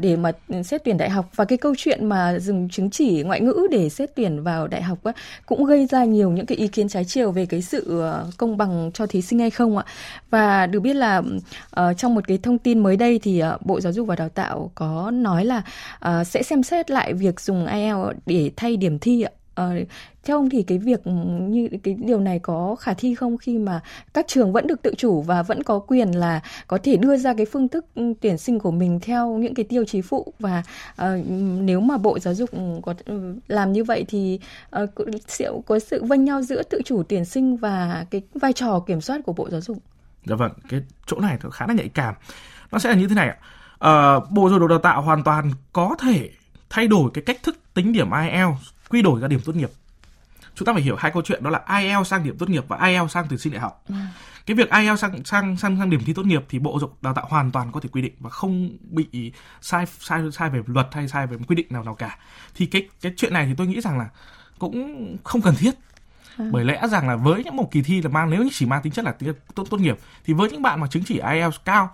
để 0.00 0.16
mà 0.16 0.32
xét 0.64 0.84
tuyển 0.84 0.96
đại 0.98 1.10
học 1.10 1.30
và 1.36 1.44
cái 1.44 1.58
câu 1.58 1.74
chuyện 1.78 2.06
mà 2.06 2.38
dùng 2.38 2.68
chứng 2.68 2.90
chỉ 2.90 3.22
ngoại 3.22 3.40
ngữ 3.40 3.66
để 3.70 3.88
xét 3.88 4.10
tuyển 4.16 4.42
vào 4.42 4.68
đại 4.68 4.82
học 4.82 4.98
cũng 5.46 5.64
gây 5.64 5.86
ra 5.86 6.04
nhiều 6.04 6.30
những 6.30 6.46
cái 6.46 6.58
ý 6.58 6.68
kiến 6.68 6.88
trái 6.88 7.04
chiều 7.04 7.32
về 7.32 7.46
cái 7.46 7.62
sự 7.62 8.02
công 8.36 8.56
bằng 8.56 8.90
cho 8.94 9.06
thí 9.06 9.22
sinh 9.22 9.38
hay 9.38 9.50
không 9.50 9.76
ạ. 9.76 9.84
Và 10.30 10.47
được 10.66 10.80
biết 10.80 10.94
là 10.94 11.18
uh, 11.18 11.96
trong 11.96 12.14
một 12.14 12.28
cái 12.28 12.38
thông 12.38 12.58
tin 12.58 12.78
mới 12.78 12.96
đây 12.96 13.20
thì 13.22 13.42
uh, 13.54 13.66
Bộ 13.66 13.80
Giáo 13.80 13.92
dục 13.92 14.06
và 14.06 14.16
Đào 14.16 14.28
tạo 14.28 14.70
có 14.74 15.10
nói 15.10 15.44
là 15.44 15.62
uh, 16.06 16.26
sẽ 16.26 16.42
xem 16.42 16.62
xét 16.62 16.90
lại 16.90 17.12
việc 17.12 17.40
dùng 17.40 17.66
IELTS 17.66 18.18
để 18.26 18.50
thay 18.56 18.76
điểm 18.76 18.98
thi 18.98 19.22
ạ. 19.22 19.30
Uh, 19.62 19.88
theo 20.28 20.36
ông 20.36 20.50
thì 20.50 20.62
cái 20.62 20.78
việc 20.78 21.00
như 21.48 21.68
cái 21.82 21.96
điều 21.98 22.20
này 22.20 22.38
có 22.38 22.74
khả 22.74 22.94
thi 22.94 23.14
không 23.14 23.38
khi 23.38 23.58
mà 23.58 23.80
các 24.14 24.24
trường 24.28 24.52
vẫn 24.52 24.66
được 24.66 24.82
tự 24.82 24.94
chủ 24.96 25.22
và 25.22 25.42
vẫn 25.42 25.62
có 25.62 25.78
quyền 25.78 26.10
là 26.10 26.40
có 26.66 26.78
thể 26.82 26.96
đưa 26.96 27.16
ra 27.16 27.34
cái 27.34 27.46
phương 27.46 27.68
thức 27.68 27.86
ừ, 27.94 28.12
tuyển 28.20 28.38
sinh 28.38 28.58
của 28.58 28.70
mình 28.70 29.00
theo 29.00 29.28
những 29.28 29.54
cái 29.54 29.64
tiêu 29.64 29.84
chí 29.84 30.00
phụ 30.00 30.32
và 30.38 30.62
uh, 31.02 31.06
nếu 31.60 31.80
mà 31.80 31.96
bộ 31.98 32.18
giáo 32.18 32.34
dục 32.34 32.50
có 32.82 32.94
ừ, 33.06 33.34
làm 33.48 33.72
như 33.72 33.84
vậy 33.84 34.04
thì 34.08 34.40
uh, 34.82 34.90
sẽ 35.28 35.50
có 35.66 35.78
sự 35.78 36.04
vênh 36.04 36.24
nhau 36.24 36.42
giữa 36.42 36.62
tự 36.62 36.80
chủ 36.84 37.02
tuyển 37.02 37.24
sinh 37.24 37.56
và 37.56 38.06
cái 38.10 38.22
vai 38.34 38.52
trò 38.52 38.80
kiểm 38.86 39.00
soát 39.00 39.20
của 39.26 39.32
bộ 39.32 39.50
giáo 39.50 39.60
dục 39.60 39.78
Dạ 40.24 40.36
vâng, 40.36 40.52
cái 40.68 40.80
chỗ 41.06 41.20
này 41.20 41.38
nó 41.42 41.50
khá 41.50 41.66
là 41.66 41.74
nhạy 41.74 41.88
cảm. 41.88 42.14
Nó 42.72 42.78
sẽ 42.78 42.88
là 42.88 42.94
như 42.96 43.08
thế 43.08 43.14
này 43.14 43.28
ạ. 43.28 43.36
À, 43.78 44.14
Bộ 44.30 44.50
Giáo 44.50 44.58
dục 44.58 44.68
Đào 44.68 44.78
tạo 44.78 45.02
hoàn 45.02 45.22
toàn 45.22 45.50
có 45.72 45.96
thể 46.00 46.30
thay 46.70 46.88
đổi 46.88 47.10
cái 47.14 47.24
cách 47.24 47.42
thức 47.42 47.58
tính 47.74 47.92
điểm 47.92 48.10
IELTS 48.10 48.58
quy 48.88 49.02
đổi 49.02 49.20
ra 49.20 49.28
điểm 49.28 49.40
tốt 49.44 49.56
nghiệp. 49.56 49.70
chúng 50.54 50.66
ta 50.66 50.72
phải 50.72 50.82
hiểu 50.82 50.96
hai 50.96 51.10
câu 51.10 51.22
chuyện 51.22 51.42
đó 51.42 51.50
là 51.50 51.60
IELTS 51.80 52.08
sang 52.08 52.24
điểm 52.24 52.38
tốt 52.38 52.48
nghiệp 52.48 52.64
và 52.68 52.86
IELTS 52.86 53.12
sang 53.12 53.26
tuyển 53.28 53.38
sinh 53.38 53.52
đại 53.52 53.60
học. 53.60 53.84
Ừ. 53.88 53.94
Cái 54.46 54.54
việc 54.54 54.70
IELTS 54.70 55.00
sang 55.00 55.24
sang 55.24 55.56
sang 55.56 55.76
sang 55.78 55.90
điểm 55.90 56.00
thi 56.04 56.12
tốt 56.12 56.26
nghiệp 56.26 56.44
thì 56.48 56.58
Bộ 56.58 56.70
Giáo 56.72 56.80
dục 56.80 57.02
Đào 57.02 57.14
tạo 57.14 57.26
hoàn 57.28 57.50
toàn 57.50 57.72
có 57.72 57.80
thể 57.80 57.88
quy 57.92 58.02
định 58.02 58.14
và 58.18 58.30
không 58.30 58.70
bị 58.90 59.32
sai 59.60 59.86
sai 59.98 60.22
sai 60.32 60.50
về 60.50 60.62
luật 60.66 60.88
hay 60.92 61.08
sai 61.08 61.26
về 61.26 61.36
quy 61.48 61.56
định 61.56 61.66
nào 61.70 61.84
nào 61.84 61.94
cả. 61.94 62.18
Thì 62.54 62.66
cái 62.66 62.88
cái 63.00 63.12
chuyện 63.16 63.32
này 63.32 63.46
thì 63.46 63.54
tôi 63.56 63.66
nghĩ 63.66 63.80
rằng 63.80 63.98
là 63.98 64.08
cũng 64.58 65.16
không 65.24 65.42
cần 65.42 65.54
thiết 65.54 65.70
bởi 66.50 66.64
lẽ 66.64 66.82
rằng 66.90 67.08
là 67.08 67.16
với 67.16 67.44
những 67.44 67.56
một 67.56 67.70
kỳ 67.70 67.82
thi 67.82 68.02
là 68.02 68.08
mang 68.08 68.30
nếu 68.30 68.44
chỉ 68.52 68.66
mang 68.66 68.82
tính 68.82 68.92
chất 68.92 69.04
là 69.04 69.14
tốt 69.54 69.66
tốt 69.70 69.80
nghiệp 69.80 69.98
thì 70.24 70.32
với 70.32 70.50
những 70.50 70.62
bạn 70.62 70.80
mà 70.80 70.86
chứng 70.86 71.04
chỉ 71.06 71.18
IELTS 71.18 71.56
cao 71.64 71.90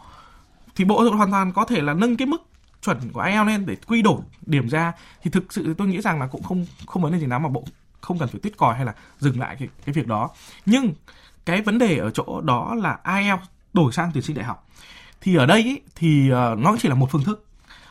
thì 0.77 0.85
bộ 0.85 1.05
dục 1.05 1.15
hoàn 1.15 1.31
toàn 1.31 1.53
có 1.53 1.65
thể 1.65 1.81
là 1.81 1.95
nâng 1.95 2.17
cái 2.17 2.27
mức 2.27 2.43
chuẩn 2.85 3.13
của 3.13 3.21
IELTS 3.21 3.47
lên 3.47 3.67
để 3.67 3.77
quy 3.87 4.03
đổi 4.03 4.21
điểm 4.47 4.69
ra. 4.69 4.93
Thì 5.23 5.31
thực 5.31 5.53
sự 5.53 5.75
tôi 5.79 5.89
nghĩ 5.89 6.01
rằng 6.01 6.21
là 6.21 6.27
cũng 6.27 6.43
không 6.43 6.67
không 6.87 7.03
vấn 7.03 7.13
đề 7.13 7.19
gì 7.19 7.27
lắm 7.27 7.43
mà 7.43 7.49
bộ 7.49 7.65
không 8.01 8.19
cần 8.19 8.29
phải 8.29 8.41
tuyết 8.41 8.57
còi 8.57 8.75
hay 8.75 8.85
là 8.85 8.95
dừng 9.19 9.41
lại 9.41 9.57
cái 9.59 9.69
cái 9.85 9.93
việc 9.93 10.07
đó. 10.07 10.31
Nhưng 10.67 10.93
cái 11.45 11.63
vấn 11.63 11.79
đề 11.79 11.99
ở 11.99 12.11
chỗ 12.11 12.41
đó 12.41 12.75
là 12.75 12.99
IELTS 13.05 13.43
đổi 13.73 13.93
sang 13.93 14.11
tuyển 14.15 14.23
sinh 14.23 14.37
đại 14.37 14.45
học. 14.45 14.69
Thì 15.21 15.37
ở 15.37 15.47
đây 15.47 15.63
ý, 15.63 15.81
thì 15.95 16.31
ờ, 16.31 16.57
nó 16.59 16.77
chỉ 16.79 16.89
là 16.89 16.95
một 16.95 17.11
phương 17.11 17.25
thức 17.25 17.47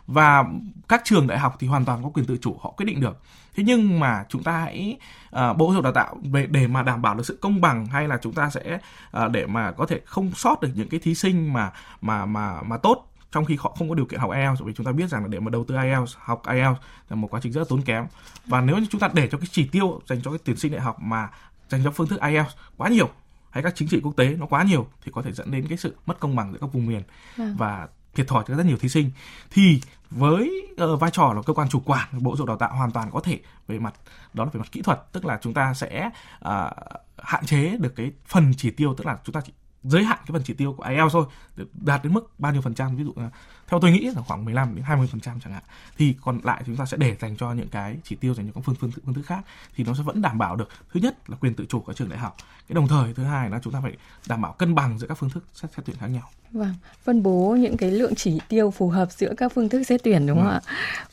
và 0.08 0.46
các 0.88 1.02
trường 1.04 1.28
đại 1.28 1.40
học 1.40 1.56
thì 1.60 1.68
hoàn 1.68 1.86
toàn 1.86 2.04
có 2.04 2.10
quyền 2.10 2.26
tự 2.26 2.38
chủ 2.42 2.58
họ 2.62 2.70
quyết 2.70 2.86
định 2.86 3.02
được. 3.02 3.22
Thế 3.56 3.64
nhưng 3.64 4.00
mà 4.00 4.26
chúng 4.30 4.44
ta 4.44 4.58
hãy 4.58 4.98
uh, 5.36 5.58
bộ 5.58 5.68
giáo 5.68 5.74
dục 5.74 5.84
đào 5.84 5.94
tạo 5.94 6.18
về 6.24 6.46
để 6.46 6.68
mà 6.68 6.82
đảm 6.82 7.02
bảo 7.02 7.16
được 7.16 7.26
sự 7.26 7.38
công 7.42 7.62
bằng 7.62 7.86
hay 7.86 8.08
là 8.08 8.18
chúng 8.22 8.34
ta 8.34 8.50
sẽ 8.50 8.80
uh, 9.18 9.32
để 9.32 9.46
mà 9.46 9.72
có 9.72 9.86
thể 9.86 10.00
không 10.06 10.32
sót 10.32 10.62
được 10.62 10.70
những 10.76 10.90
cái 10.90 11.00
thí 11.00 11.16
sinh 11.16 11.54
mà 11.54 11.72
mà 12.02 12.26
mà 12.26 12.62
mà 12.62 12.78
tốt 12.78 13.10
trong 13.32 13.46
khi 13.46 13.58
họ 13.60 13.76
không 13.78 13.90
có 13.90 13.96
điều 13.96 14.06
kiện 14.06 14.20
học 14.20 14.32
IELTS 14.32 14.62
vì 14.62 14.74
chúng 14.74 14.86
ta 14.86 14.92
biết 14.92 15.10
rằng 15.10 15.22
là 15.22 15.28
để 15.28 15.40
mà 15.40 15.50
đầu 15.50 15.64
tư 15.64 15.76
IELTS 15.76 16.16
học 16.20 16.42
IELTS 16.48 16.80
là 17.10 17.16
một 17.16 17.28
quá 17.32 17.40
trình 17.44 17.52
rất 17.52 17.62
là 17.62 17.66
tốn 17.70 17.82
kém. 17.82 18.06
Và 18.46 18.62
nếu 18.62 18.78
như 18.78 18.86
chúng 18.90 19.02
ta 19.02 19.10
để 19.14 19.28
cho 19.28 19.38
cái 19.38 19.48
chỉ 19.52 19.68
tiêu 19.68 20.02
dành 20.08 20.22
cho 20.22 20.32
cái 20.32 20.40
tuyển 20.44 20.58
sinh 20.58 20.72
đại 20.72 20.82
học 20.82 20.98
mà 21.02 21.30
dành 21.70 21.84
cho 21.84 21.92
phương 21.92 22.08
thức 22.08 22.22
IELTS 22.22 22.52
quá 22.78 22.90
nhiều 22.90 23.10
hay 23.50 23.64
các 23.64 23.76
chính 23.76 23.88
trị 23.88 24.00
quốc 24.04 24.16
tế 24.18 24.36
nó 24.40 24.46
quá 24.46 24.64
nhiều 24.64 24.88
thì 25.06 25.12
có 25.16 25.22
thể 25.22 25.32
dẫn 25.32 25.52
đến 25.52 25.66
cái 25.68 25.78
sự 25.78 25.96
mất 26.06 26.20
công 26.20 26.36
bằng 26.36 26.52
giữa 26.52 26.58
các 26.62 26.74
vùng 26.74 26.86
miền. 26.86 27.02
À. 27.38 27.54
và 27.58 27.88
thiệt 28.16 28.28
thòi 28.28 28.44
cho 28.48 28.56
rất 28.56 28.66
nhiều 28.66 28.78
thí 28.78 28.90
sinh. 28.90 29.12
Thì 29.52 29.82
với 30.10 30.74
uh, 30.84 31.00
vai 31.00 31.12
trò 31.12 31.34
là 31.34 31.42
cơ 31.42 31.54
quan 31.54 31.70
chủ 31.70 31.80
quản 31.86 32.08
bộ 32.24 32.36
dục 32.36 32.48
đào 32.48 32.58
tạo 32.58 32.76
hoàn 32.76 32.92
toàn 32.92 33.12
có 33.12 33.20
thể 33.20 33.40
về 33.68 33.80
mặt 33.80 33.94
đó 34.34 34.44
là 34.46 34.50
về 34.54 34.60
mặt 34.60 34.72
kỹ 34.72 34.82
thuật 34.82 35.12
tức 35.12 35.26
là 35.26 35.40
chúng 35.42 35.54
ta 35.54 35.74
sẽ 35.74 36.10
uh, 36.46 36.74
hạn 37.18 37.46
chế 37.46 37.78
được 37.78 37.96
cái 37.96 38.12
phần 38.26 38.54
chỉ 38.58 38.72
tiêu 38.72 38.94
tức 38.98 39.08
là 39.08 39.18
chúng 39.24 39.34
ta 39.34 39.42
chỉ 39.46 39.54
giới 39.84 40.04
hạn 40.04 40.18
cái 40.18 40.34
phần 40.34 40.42
chỉ 40.46 40.54
tiêu 40.54 40.74
của 40.74 40.84
IELTS 40.84 41.14
thôi 41.14 41.26
để 41.56 41.66
đạt 41.74 42.04
đến 42.04 42.14
mức 42.14 42.40
bao 42.40 42.52
nhiêu 42.52 42.62
phần 42.62 42.74
trăm 42.74 42.96
ví 42.96 43.04
dụ 43.04 43.14
là 43.16 43.30
theo 43.74 43.80
tôi 43.80 43.92
nghĩ 43.92 44.10
là 44.16 44.22
khoảng 44.22 44.46
15 44.46 44.76
đến 44.76 44.84
20 44.84 45.08
phần 45.12 45.22
trăm 45.22 45.40
chẳng 45.40 45.54
hạn 45.54 45.64
thì 45.98 46.16
còn 46.22 46.40
lại 46.44 46.64
chúng 46.66 46.76
ta 46.76 46.86
sẽ 46.86 46.98
để 46.98 47.16
dành 47.22 47.36
cho 47.38 47.54
những 47.54 47.68
cái 47.68 47.98
chỉ 48.04 48.16
tiêu 48.16 48.34
dành 48.34 48.48
cho 48.48 48.52
các 48.56 48.62
phương 48.66 48.76
phương 48.76 48.92
phương 49.06 49.14
thức 49.14 49.26
khác 49.26 49.42
thì 49.76 49.84
nó 49.84 49.94
sẽ 49.94 50.04
vẫn 50.04 50.22
đảm 50.22 50.38
bảo 50.38 50.56
được 50.56 50.70
thứ 50.94 51.00
nhất 51.00 51.30
là 51.30 51.38
quyền 51.38 51.54
tự 51.54 51.66
chủ 51.70 51.80
của 51.80 51.94
trường 51.94 52.10
đại 52.10 52.20
học 52.20 52.38
cái 52.68 52.76
đồng 52.76 52.88
thời 52.88 53.14
thứ 53.14 53.24
hai 53.24 53.50
là 53.50 53.60
chúng 53.64 53.74
ta 53.74 53.80
phải 53.82 53.98
đảm 54.28 54.42
bảo 54.42 54.54
cân 54.54 54.76
bằng 54.76 55.00
giữa 55.00 55.08
các 55.08 55.16
phương 55.16 55.30
thức 55.30 55.44
xét, 55.54 55.72
xét 55.74 55.86
tuyển 55.86 55.98
khác 56.00 56.08
nhau 56.08 56.30
Vâng, 56.54 56.74
phân 57.04 57.24
bố 57.24 57.58
những 57.60 57.78
cái 57.78 57.92
lượng 57.92 58.16
chỉ 58.16 58.40
tiêu 58.50 58.72
phù 58.72 58.90
hợp 58.90 59.12
giữa 59.12 59.34
các 59.38 59.52
phương 59.54 59.70
thức 59.70 59.84
xét 59.84 60.04
tuyển 60.04 60.28
đúng 60.28 60.38
không 60.38 60.48
vâng. 60.48 60.54
ạ? 60.54 60.62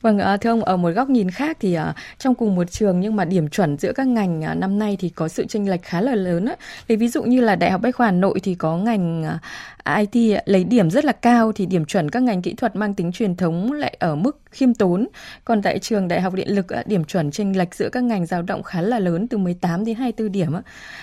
Vâng, 0.01 0.19
ờ, 0.19 0.37
thưa 0.37 0.51
ông, 0.51 0.65
ở 0.65 0.77
một 0.77 0.91
góc 0.91 1.11
nhìn 1.11 1.31
khác 1.31 1.57
thì 1.61 1.75
ờ, 1.75 1.93
trong 2.19 2.35
cùng 2.35 2.57
một 2.57 2.71
trường 2.71 3.01
nhưng 3.01 3.17
mà 3.17 3.25
điểm 3.25 3.49
chuẩn 3.49 3.77
giữa 3.79 3.93
các 3.93 4.07
ngành 4.07 4.43
ờ, 4.43 4.55
năm 4.55 4.79
nay 4.79 4.97
thì 5.01 5.09
có 5.09 5.29
sự 5.29 5.47
chênh 5.47 5.71
lệch 5.71 5.83
khá 5.83 6.01
là 6.01 6.15
lớn 6.15 6.45
á. 6.45 6.57
Lấy 6.89 6.97
ví 6.97 7.09
dụ 7.09 7.23
như 7.23 7.41
là 7.41 7.57
Đại 7.57 7.71
học 7.71 7.81
Bách 7.81 7.97
khoa 7.97 8.07
Hà 8.07 8.13
Nội 8.13 8.41
thì 8.43 8.55
có 8.55 8.77
ngành 8.77 9.39
IT 9.97 10.43
lấy 10.47 10.65
điểm 10.65 10.91
rất 10.91 11.05
là 11.05 11.13
cao 11.13 11.53
thì 11.53 11.67
điểm 11.67 11.85
chuẩn 11.85 12.11
các 12.11 12.23
ngành 12.23 12.43
kỹ 12.43 12.50
kỹ 12.51 12.55
thuật 12.57 12.77
mang 12.77 12.95
tính 12.95 13.13
truyền 13.13 13.37
thống 13.37 13.73
lại 13.73 13.97
ở 14.01 14.15
mức 14.15 14.41
khiêm 14.51 14.75
tốn. 14.75 15.09
Còn 15.45 15.63
tại 15.63 15.79
trường 15.79 16.09
Đại 16.09 16.21
học 16.21 16.35
Điện 16.35 16.49
lực 16.49 16.67
điểm 16.87 17.05
chuẩn 17.05 17.31
chênh 17.31 17.59
lệch 17.59 17.75
giữa 17.75 17.89
các 17.93 18.05
ngành 18.05 18.27
dao 18.27 18.43
động 18.43 18.63
khá 18.63 18.83
là 18.83 18.99
lớn 18.99 19.29
từ 19.29 19.39
18 19.39 19.85
đến 19.85 19.97
24 19.97 20.33
điểm. 20.33 20.53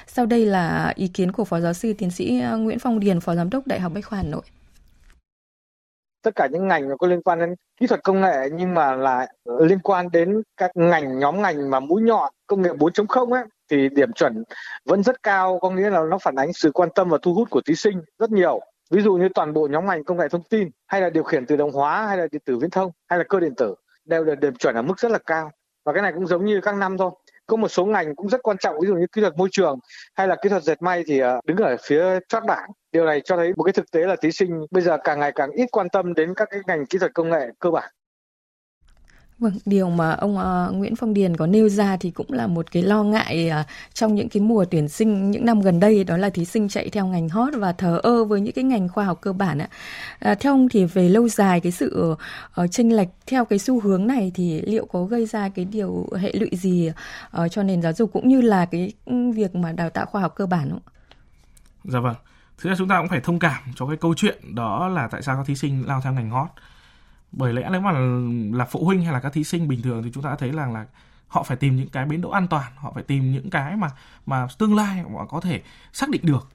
Sau 0.08 0.26
đây 0.26 0.46
là 0.46 0.94
ý 0.96 1.08
kiến 1.08 1.32
của 1.32 1.46
Phó 1.46 1.60
giáo 1.60 1.74
sư 1.74 1.94
tiến 1.98 2.12
sĩ 2.12 2.40
à, 2.40 2.52
Nguyễn 2.52 2.80
Phong 2.80 3.00
Điền, 3.00 3.20
Phó 3.20 3.36
giám 3.36 3.50
đốc 3.50 3.68
Đại 3.68 3.80
học 3.80 3.92
Bách 3.96 4.06
khoa 4.06 4.18
Hà 4.18 4.24
Nội 4.24 4.42
tất 6.22 6.36
cả 6.36 6.48
những 6.52 6.68
ngành 6.68 6.90
có 7.00 7.08
liên 7.08 7.22
quan 7.22 7.40
đến 7.40 7.56
kỹ 7.80 7.88
thuật 7.88 8.04
công 8.04 8.22
nghệ 8.22 8.50
nhưng 8.54 8.74
mà 8.74 8.96
là 8.96 9.28
liên 9.60 9.80
quan 9.80 10.12
đến 10.12 10.42
các 10.58 10.72
ngành 10.76 11.20
nhóm 11.20 11.42
ngành 11.42 11.70
mà 11.70 11.80
mũi 11.80 12.02
nhọn 12.02 12.34
công 12.48 12.62
nghệ 12.62 12.70
4.0 12.70 13.34
ấy 13.34 13.44
thì 13.72 13.90
điểm 13.90 14.14
chuẩn 14.14 14.44
vẫn 14.86 15.04
rất 15.04 15.24
cao 15.24 15.60
có 15.62 15.70
nghĩa 15.70 15.90
là 15.90 16.02
nó 16.10 16.18
phản 16.18 16.36
ánh 16.36 16.54
sự 16.54 16.72
quan 16.72 16.90
tâm 16.96 17.10
và 17.10 17.18
thu 17.22 17.34
hút 17.34 17.50
của 17.50 17.62
thí 17.66 17.76
sinh 17.76 18.02
rất 18.20 18.32
nhiều 18.32 18.60
ví 18.92 19.02
dụ 19.02 19.14
như 19.14 19.30
toàn 19.36 19.54
bộ 19.54 19.68
nhóm 19.72 19.86
ngành 19.86 20.04
công 20.04 20.18
nghệ 20.18 20.28
thông 20.30 20.44
tin, 20.44 20.70
hay 20.88 21.02
là 21.02 21.10
điều 21.10 21.24
khiển 21.24 21.46
tự 21.46 21.56
động 21.56 21.72
hóa, 21.72 22.08
hay 22.08 22.18
là 22.18 22.28
điện 22.32 22.42
tử 22.46 22.58
viễn 22.58 22.70
thông, 22.70 22.92
hay 23.08 23.20
là 23.20 23.26
cơ 23.30 23.40
điện 23.40 23.54
tử, 23.58 23.76
đều 24.06 24.24
được 24.24 24.40
điểm 24.40 24.56
chuẩn 24.56 24.76
ở 24.76 24.82
mức 24.82 25.00
rất 25.00 25.12
là 25.12 25.20
cao. 25.26 25.52
Và 25.86 25.94
cái 25.94 26.02
này 26.02 26.12
cũng 26.16 26.28
giống 26.28 26.46
như 26.46 26.62
các 26.62 26.76
năm 26.76 26.98
thôi. 26.98 27.12
Có 27.48 27.58
một 27.58 27.68
số 27.68 27.86
ngành 27.86 28.16
cũng 28.16 28.30
rất 28.30 28.44
quan 28.44 28.58
trọng, 28.58 28.76
ví 28.82 28.88
dụ 28.88 28.96
như 28.96 29.08
kỹ 29.12 29.22
thuật 29.22 29.38
môi 29.38 29.50
trường, 29.52 29.80
hay 30.16 30.28
là 30.28 30.36
kỹ 30.42 30.50
thuật 30.50 30.64
dệt 30.64 30.82
may 30.82 31.04
thì 31.08 31.20
ờ, 31.20 31.42
đứng 31.46 31.58
ở 31.58 31.76
phía 31.86 32.20
chót 32.30 32.44
bảng. 32.48 32.70
Điều 32.92 33.06
này 33.06 33.22
cho 33.22 33.38
thấy 33.38 33.54
một 33.56 33.64
cái 33.64 33.74
thực 33.74 33.92
tế 33.92 34.00
là 34.00 34.16
thí 34.22 34.32
sinh 34.32 34.66
bây 34.72 34.84
giờ 34.84 34.98
càng 35.04 35.20
ngày 35.20 35.32
càng 35.36 35.52
ít 35.52 35.68
quan 35.72 35.90
tâm 35.90 36.14
đến 36.14 36.34
các 36.34 36.48
cái 36.52 36.60
ngành 36.68 36.86
kỹ 36.86 36.98
thuật 36.98 37.14
công 37.14 37.30
nghệ 37.30 37.48
cơ 37.60 37.70
bản. 37.72 37.92
Vâng, 39.40 39.54
điều 39.66 39.90
mà 39.90 40.12
ông 40.12 40.38
uh, 40.38 40.76
Nguyễn 40.76 40.96
Phong 40.96 41.14
Điền 41.14 41.38
có 41.38 41.48
nêu 41.48 41.70
ra 41.70 41.98
thì 41.98 42.12
cũng 42.12 42.34
là 42.34 42.48
một 42.48 42.72
cái 42.72 42.84
lo 42.84 43.04
ngại 43.04 43.52
uh, 43.62 43.66
trong 43.94 44.16
những 44.16 44.30
cái 44.30 44.42
mùa 44.42 44.66
tuyển 44.72 44.88
sinh 44.88 45.32
những 45.32 45.46
năm 45.46 45.62
gần 45.62 45.80
đây 45.80 46.04
đó 46.04 46.18
là 46.18 46.30
thí 46.30 46.46
sinh 46.46 46.70
chạy 46.70 46.90
theo 46.90 47.08
ngành 47.08 47.30
hot 47.30 47.54
và 47.58 47.72
thờ 47.72 48.00
ơ 48.04 48.24
với 48.24 48.42
những 48.42 48.54
cái 48.54 48.64
ngành 48.64 48.90
khoa 48.90 49.06
học 49.06 49.22
cơ 49.22 49.34
bản 49.34 49.58
ạ. 49.58 49.70
Uh, 50.32 50.40
theo 50.40 50.54
ông 50.54 50.70
thì 50.70 50.86
về 50.86 51.10
lâu 51.10 51.28
dài 51.28 51.60
cái 51.60 51.72
sự 51.72 52.16
uh, 52.62 52.72
chênh 52.72 52.96
lệch 52.96 53.08
theo 53.28 53.46
cái 53.46 53.60
xu 53.60 53.80
hướng 53.80 54.08
này 54.08 54.32
thì 54.36 54.62
liệu 54.62 54.86
có 54.86 55.04
gây 55.04 55.26
ra 55.26 55.50
cái 55.50 55.66
điều 55.66 56.08
hệ 56.20 56.32
lụy 56.34 56.50
gì 56.52 56.92
uh, 57.42 57.52
cho 57.52 57.64
nền 57.64 57.82
giáo 57.82 57.94
dục 57.94 58.10
cũng 58.14 58.28
như 58.28 58.42
là 58.42 58.66
cái 58.66 58.94
ừ, 59.06 59.32
việc 59.32 59.56
mà 59.56 59.72
đào 59.72 59.90
tạo 59.90 60.06
khoa 60.06 60.22
học 60.22 60.34
cơ 60.36 60.46
bản 60.46 60.70
không? 60.70 60.82
Dạ 61.84 62.00
vâng. 62.00 62.16
Thực 62.58 62.70
ra 62.70 62.76
chúng 62.78 62.88
ta 62.88 62.98
cũng 63.00 63.10
phải 63.10 63.22
thông 63.22 63.40
cảm 63.40 63.62
cho 63.76 63.88
cái 63.88 63.98
câu 63.98 64.14
chuyện 64.18 64.56
đó 64.56 64.88
là 64.88 65.08
tại 65.08 65.22
sao 65.22 65.36
các 65.36 65.44
thí 65.48 65.56
sinh 65.56 65.84
lao 65.88 66.02
theo 66.04 66.14
ngành 66.14 66.30
hot 66.30 66.48
bởi 67.38 67.54
lẽ 67.54 67.70
nếu 67.72 67.82
mà 67.82 67.92
là, 67.92 68.00
là 68.58 68.66
phụ 68.66 68.86
huynh 68.86 69.04
hay 69.04 69.14
là 69.14 69.20
các 69.20 69.34
thí 69.34 69.44
sinh 69.44 69.68
bình 69.68 69.82
thường 69.82 70.04
thì 70.04 70.12
chúng 70.14 70.24
ta 70.24 70.36
thấy 70.36 70.52
rằng 70.52 70.74
là, 70.74 70.80
là 70.80 70.86
họ 71.28 71.44
phải 71.44 71.58
tìm 71.58 71.76
những 71.76 71.90
cái 71.90 72.06
bến 72.06 72.22
đỗ 72.22 72.30
an 72.30 72.48
toàn 72.48 72.72
họ 72.76 72.92
phải 72.94 73.04
tìm 73.04 73.32
những 73.32 73.50
cái 73.50 73.76
mà 73.76 73.88
mà 74.26 74.48
tương 74.58 74.76
lai 74.76 75.04
họ 75.14 75.26
có 75.26 75.40
thể 75.40 75.62
xác 75.94 76.10
định 76.10 76.22
được. 76.24 76.48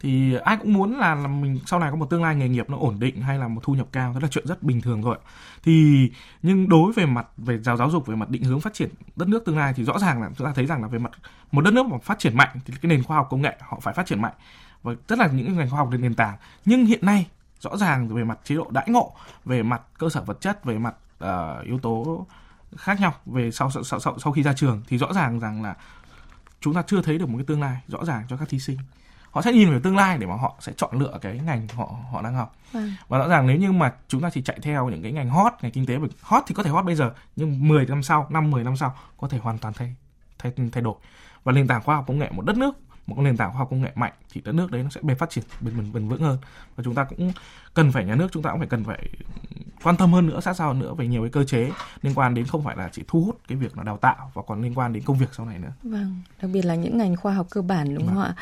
Thì 0.00 0.36
ai 0.44 0.56
cũng 0.56 0.72
muốn 0.72 0.98
là, 0.98 1.14
là 1.14 1.28
mình 1.28 1.60
sau 1.66 1.80
này 1.80 1.90
có 1.90 1.96
một 1.96 2.10
tương 2.10 2.22
lai 2.22 2.36
nghề 2.36 2.48
nghiệp 2.48 2.70
nó 2.70 2.76
ổn 2.78 3.00
định 3.00 3.22
hay 3.22 3.38
là 3.38 3.48
một 3.48 3.60
thu 3.64 3.74
nhập 3.74 3.86
cao 3.92 4.12
đó 4.12 4.20
là 4.22 4.28
chuyện 4.30 4.46
rất 4.46 4.62
bình 4.62 4.80
thường 4.80 5.02
rồi 5.02 5.18
thì 5.62 6.10
nhưng 6.42 6.68
đối 6.68 6.92
về 6.92 7.06
mặt 7.06 7.26
về 7.36 7.58
giáo 7.58 7.76
giáo 7.76 7.90
dục 7.90 8.06
về 8.06 8.16
mặt 8.16 8.30
định 8.30 8.42
hướng 8.44 8.60
phát 8.60 8.74
triển 8.74 8.90
đất 9.16 9.28
nước 9.28 9.44
tương 9.44 9.58
lai 9.58 9.72
thì 9.76 9.84
rõ 9.84 9.98
ràng 9.98 10.22
là 10.22 10.30
chúng 10.36 10.46
ta 10.46 10.52
thấy 10.52 10.66
rằng 10.66 10.82
là 10.82 10.88
về 10.88 10.98
mặt 10.98 11.10
một 11.52 11.60
đất 11.60 11.74
nước 11.74 11.86
mà 11.86 11.98
phát 11.98 12.18
triển 12.18 12.36
mạnh 12.36 12.48
thì 12.64 12.74
cái 12.82 12.88
nền 12.88 13.02
khoa 13.02 13.16
học 13.16 13.26
công 13.30 13.42
nghệ 13.42 13.56
họ 13.60 13.78
phải 13.82 13.94
phát 13.94 14.06
triển 14.06 14.22
mạnh. 14.22 14.34
Và 14.82 14.92
rất 15.08 15.18
là 15.18 15.26
những 15.26 15.56
ngành 15.56 15.70
khoa 15.70 15.78
học 15.78 15.90
nền 15.98 16.14
tảng. 16.14 16.36
Nhưng 16.64 16.86
hiện 16.86 17.06
nay 17.06 17.26
rõ 17.60 17.76
ràng 17.76 18.08
về 18.08 18.24
mặt 18.24 18.38
chế 18.44 18.54
độ 18.54 18.66
đãi 18.70 18.88
ngộ 18.88 19.12
về 19.44 19.62
mặt 19.62 19.82
cơ 19.98 20.08
sở 20.08 20.22
vật 20.22 20.40
chất 20.40 20.64
về 20.64 20.78
mặt 20.78 20.94
uh, 21.24 21.64
yếu 21.64 21.78
tố 21.78 22.26
khác 22.76 23.00
nhau. 23.00 23.14
Về 23.26 23.50
sau, 23.50 23.70
sau 23.70 24.00
sau 24.00 24.18
sau 24.18 24.32
khi 24.32 24.42
ra 24.42 24.52
trường 24.52 24.82
thì 24.88 24.98
rõ 24.98 25.12
ràng 25.12 25.40
rằng 25.40 25.62
là 25.62 25.74
chúng 26.60 26.74
ta 26.74 26.82
chưa 26.86 27.02
thấy 27.02 27.18
được 27.18 27.28
một 27.28 27.38
cái 27.38 27.44
tương 27.46 27.60
lai 27.60 27.80
rõ 27.88 28.04
ràng 28.04 28.22
cho 28.28 28.36
các 28.36 28.48
thí 28.48 28.58
sinh. 28.58 28.78
Họ 29.30 29.42
sẽ 29.42 29.52
nhìn 29.52 29.72
về 29.72 29.80
tương 29.80 29.96
lai 29.96 30.18
để 30.18 30.26
mà 30.26 30.34
họ 30.34 30.56
sẽ 30.60 30.72
chọn 30.76 30.98
lựa 30.98 31.18
cái 31.20 31.38
ngành 31.38 31.68
họ 31.68 31.96
họ 32.12 32.22
đang 32.22 32.34
học. 32.34 32.56
À. 32.74 32.80
và 33.08 33.18
rõ 33.18 33.28
ràng 33.28 33.46
nếu 33.46 33.56
như 33.56 33.72
mà 33.72 33.92
chúng 34.08 34.20
ta 34.20 34.30
chỉ 34.30 34.42
chạy 34.42 34.58
theo 34.62 34.88
những 34.88 35.02
cái 35.02 35.12
ngành 35.12 35.30
hot 35.30 35.52
ngành 35.62 35.72
kinh 35.72 35.86
tế 35.86 35.98
hot 36.22 36.42
thì 36.46 36.54
có 36.54 36.62
thể 36.62 36.70
hot 36.70 36.84
bây 36.84 36.94
giờ 36.94 37.12
nhưng 37.36 37.68
10 37.68 37.86
năm 37.86 38.02
sau 38.02 38.26
năm 38.30 38.50
10 38.50 38.64
năm 38.64 38.76
sau 38.76 38.94
có 39.16 39.28
thể 39.28 39.38
hoàn 39.38 39.58
toàn 39.58 39.74
thay 39.74 39.94
thay 40.38 40.52
thay 40.72 40.82
đổi. 40.82 40.94
Và 41.44 41.52
nền 41.52 41.66
tảng 41.66 41.82
khoa 41.82 41.96
học 41.96 42.04
công 42.08 42.18
nghệ 42.18 42.30
một 42.30 42.44
đất 42.44 42.56
nước 42.56 42.74
một 43.06 43.14
cái 43.14 43.24
nền 43.24 43.36
tảng 43.36 43.50
khoa 43.50 43.58
học 43.58 43.68
công 43.70 43.82
nghệ 43.82 43.92
mạnh 43.94 44.12
thì 44.32 44.40
đất 44.44 44.54
nước 44.54 44.70
đấy 44.70 44.82
nó 44.82 44.90
sẽ 44.90 45.00
bền 45.02 45.16
phát 45.16 45.30
triển 45.30 45.44
bền 45.60 45.76
bền, 45.76 45.92
bền 45.92 46.08
vững 46.08 46.22
hơn. 46.22 46.38
Và 46.76 46.84
chúng 46.84 46.94
ta 46.94 47.04
cũng 47.04 47.32
cần 47.74 47.92
phải 47.92 48.04
nhà 48.04 48.14
nước 48.14 48.28
chúng 48.32 48.42
ta 48.42 48.50
cũng 48.50 48.58
phải 48.58 48.68
cần 48.68 48.84
phải 48.84 49.08
quan 49.84 49.96
tâm 49.96 50.12
hơn 50.12 50.26
nữa 50.26 50.40
sát 50.40 50.54
sao 50.54 50.68
hơn 50.68 50.78
nữa 50.78 50.94
về 50.94 51.06
nhiều 51.06 51.22
cái 51.22 51.30
cơ 51.30 51.44
chế 51.44 51.70
liên 52.02 52.14
quan 52.14 52.34
đến 52.34 52.46
không 52.46 52.64
phải 52.64 52.76
là 52.76 52.88
chỉ 52.92 53.02
thu 53.08 53.24
hút 53.24 53.40
cái 53.48 53.58
việc 53.58 53.78
là 53.78 53.82
đào 53.82 53.96
tạo 53.96 54.30
và 54.34 54.42
còn 54.46 54.62
liên 54.62 54.78
quan 54.78 54.92
đến 54.92 55.02
công 55.06 55.18
việc 55.18 55.26
sau 55.36 55.46
này 55.46 55.58
nữa. 55.58 55.72
Vâng, 55.82 56.16
đặc 56.42 56.50
biệt 56.54 56.64
là 56.64 56.74
những 56.74 56.98
ngành 56.98 57.16
khoa 57.16 57.32
học 57.32 57.46
cơ 57.50 57.62
bản 57.62 57.94
đúng 57.94 58.06
vâng. 58.06 58.14
không 58.14 58.24
ạ? 58.24 58.34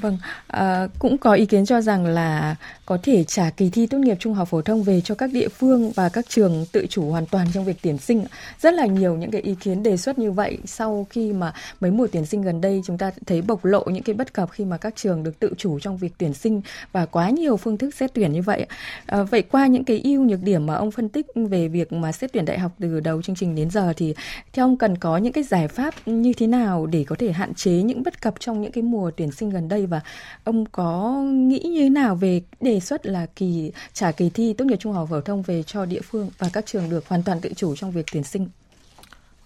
Vâng, 0.00 0.18
à, 0.46 0.86
cũng 0.98 1.18
có 1.18 1.32
ý 1.32 1.46
kiến 1.46 1.66
cho 1.66 1.80
rằng 1.80 2.06
là 2.06 2.56
có 2.86 2.98
thể 3.02 3.24
trả 3.24 3.50
kỳ 3.50 3.70
thi 3.70 3.86
tốt 3.86 3.98
nghiệp 3.98 4.16
trung 4.20 4.34
học 4.34 4.48
phổ 4.48 4.62
thông 4.62 4.82
về 4.82 5.00
cho 5.00 5.14
các 5.14 5.30
địa 5.32 5.48
phương 5.48 5.92
và 5.94 6.08
các 6.08 6.24
trường 6.28 6.66
tự 6.72 6.86
chủ 6.90 7.10
hoàn 7.10 7.26
toàn 7.26 7.46
trong 7.54 7.64
việc 7.64 7.76
tuyển 7.82 7.98
sinh. 7.98 8.24
Rất 8.60 8.74
là 8.74 8.86
nhiều 8.86 9.16
những 9.16 9.30
cái 9.30 9.40
ý 9.40 9.54
kiến 9.54 9.82
đề 9.82 9.96
xuất 9.96 10.18
như 10.18 10.32
vậy 10.32 10.58
sau 10.64 11.06
khi 11.10 11.32
mà 11.32 11.52
mấy 11.80 11.90
mùa 11.90 12.06
tuyển 12.12 12.26
sinh 12.26 12.42
gần 12.42 12.60
đây 12.60 12.82
chúng 12.86 12.98
ta 12.98 13.10
thấy 13.26 13.42
bộc 13.42 13.64
lộ 13.64 13.84
những 13.84 14.02
cái 14.02 14.14
bất 14.14 14.32
cập 14.32 14.50
khi 14.50 14.64
mà 14.64 14.76
các 14.76 14.96
trường 14.96 15.22
được 15.22 15.38
tự 15.38 15.54
chủ 15.58 15.80
trong 15.80 15.96
việc 15.96 16.12
tuyển 16.18 16.34
sinh 16.34 16.62
và 16.92 17.06
quá 17.06 17.30
nhiều 17.30 17.56
phương 17.56 17.78
thức 17.78 17.94
xét 17.94 18.14
tuyển 18.14 18.32
như 18.32 18.42
vậy. 18.42 18.66
À, 19.06 19.22
vậy 19.22 19.42
qua 19.42 19.66
những 19.66 19.84
cái 19.84 20.00
ưu 20.04 20.24
nhược 20.24 20.42
điểm 20.42 20.66
mà 20.66 20.79
ông 20.80 20.90
phân 20.90 21.08
tích 21.08 21.26
về 21.34 21.68
việc 21.68 21.92
mà 21.92 22.12
xét 22.12 22.32
tuyển 22.32 22.44
đại 22.44 22.58
học 22.58 22.72
từ 22.78 23.00
đầu 23.00 23.22
chương 23.22 23.36
trình 23.36 23.54
đến 23.54 23.70
giờ 23.70 23.92
thì 23.96 24.14
theo 24.52 24.64
ông 24.64 24.76
cần 24.76 24.98
có 24.98 25.16
những 25.16 25.32
cái 25.32 25.44
giải 25.44 25.68
pháp 25.68 25.94
như 26.06 26.32
thế 26.32 26.46
nào 26.46 26.86
để 26.86 27.04
có 27.04 27.16
thể 27.18 27.32
hạn 27.32 27.54
chế 27.54 27.72
những 27.72 28.02
bất 28.02 28.22
cập 28.22 28.34
trong 28.40 28.62
những 28.62 28.72
cái 28.72 28.82
mùa 28.82 29.10
tuyển 29.16 29.32
sinh 29.32 29.50
gần 29.50 29.68
đây 29.68 29.86
và 29.86 30.00
ông 30.44 30.66
có 30.66 31.12
nghĩ 31.24 31.58
như 31.58 31.82
thế 31.82 31.90
nào 31.90 32.14
về 32.14 32.42
đề 32.60 32.80
xuất 32.80 33.06
là 33.06 33.26
kỳ 33.36 33.72
trả 33.92 34.12
kỳ 34.12 34.30
thi 34.30 34.52
tốt 34.52 34.64
nghiệp 34.64 34.76
trung 34.80 34.92
học 34.92 35.08
phổ 35.10 35.20
thông 35.20 35.42
về 35.42 35.62
cho 35.62 35.84
địa 35.84 36.00
phương 36.00 36.30
và 36.38 36.50
các 36.52 36.66
trường 36.66 36.90
được 36.90 37.08
hoàn 37.08 37.22
toàn 37.22 37.40
tự 37.40 37.52
chủ 37.56 37.76
trong 37.76 37.90
việc 37.90 38.06
tuyển 38.12 38.24
sinh? 38.24 38.48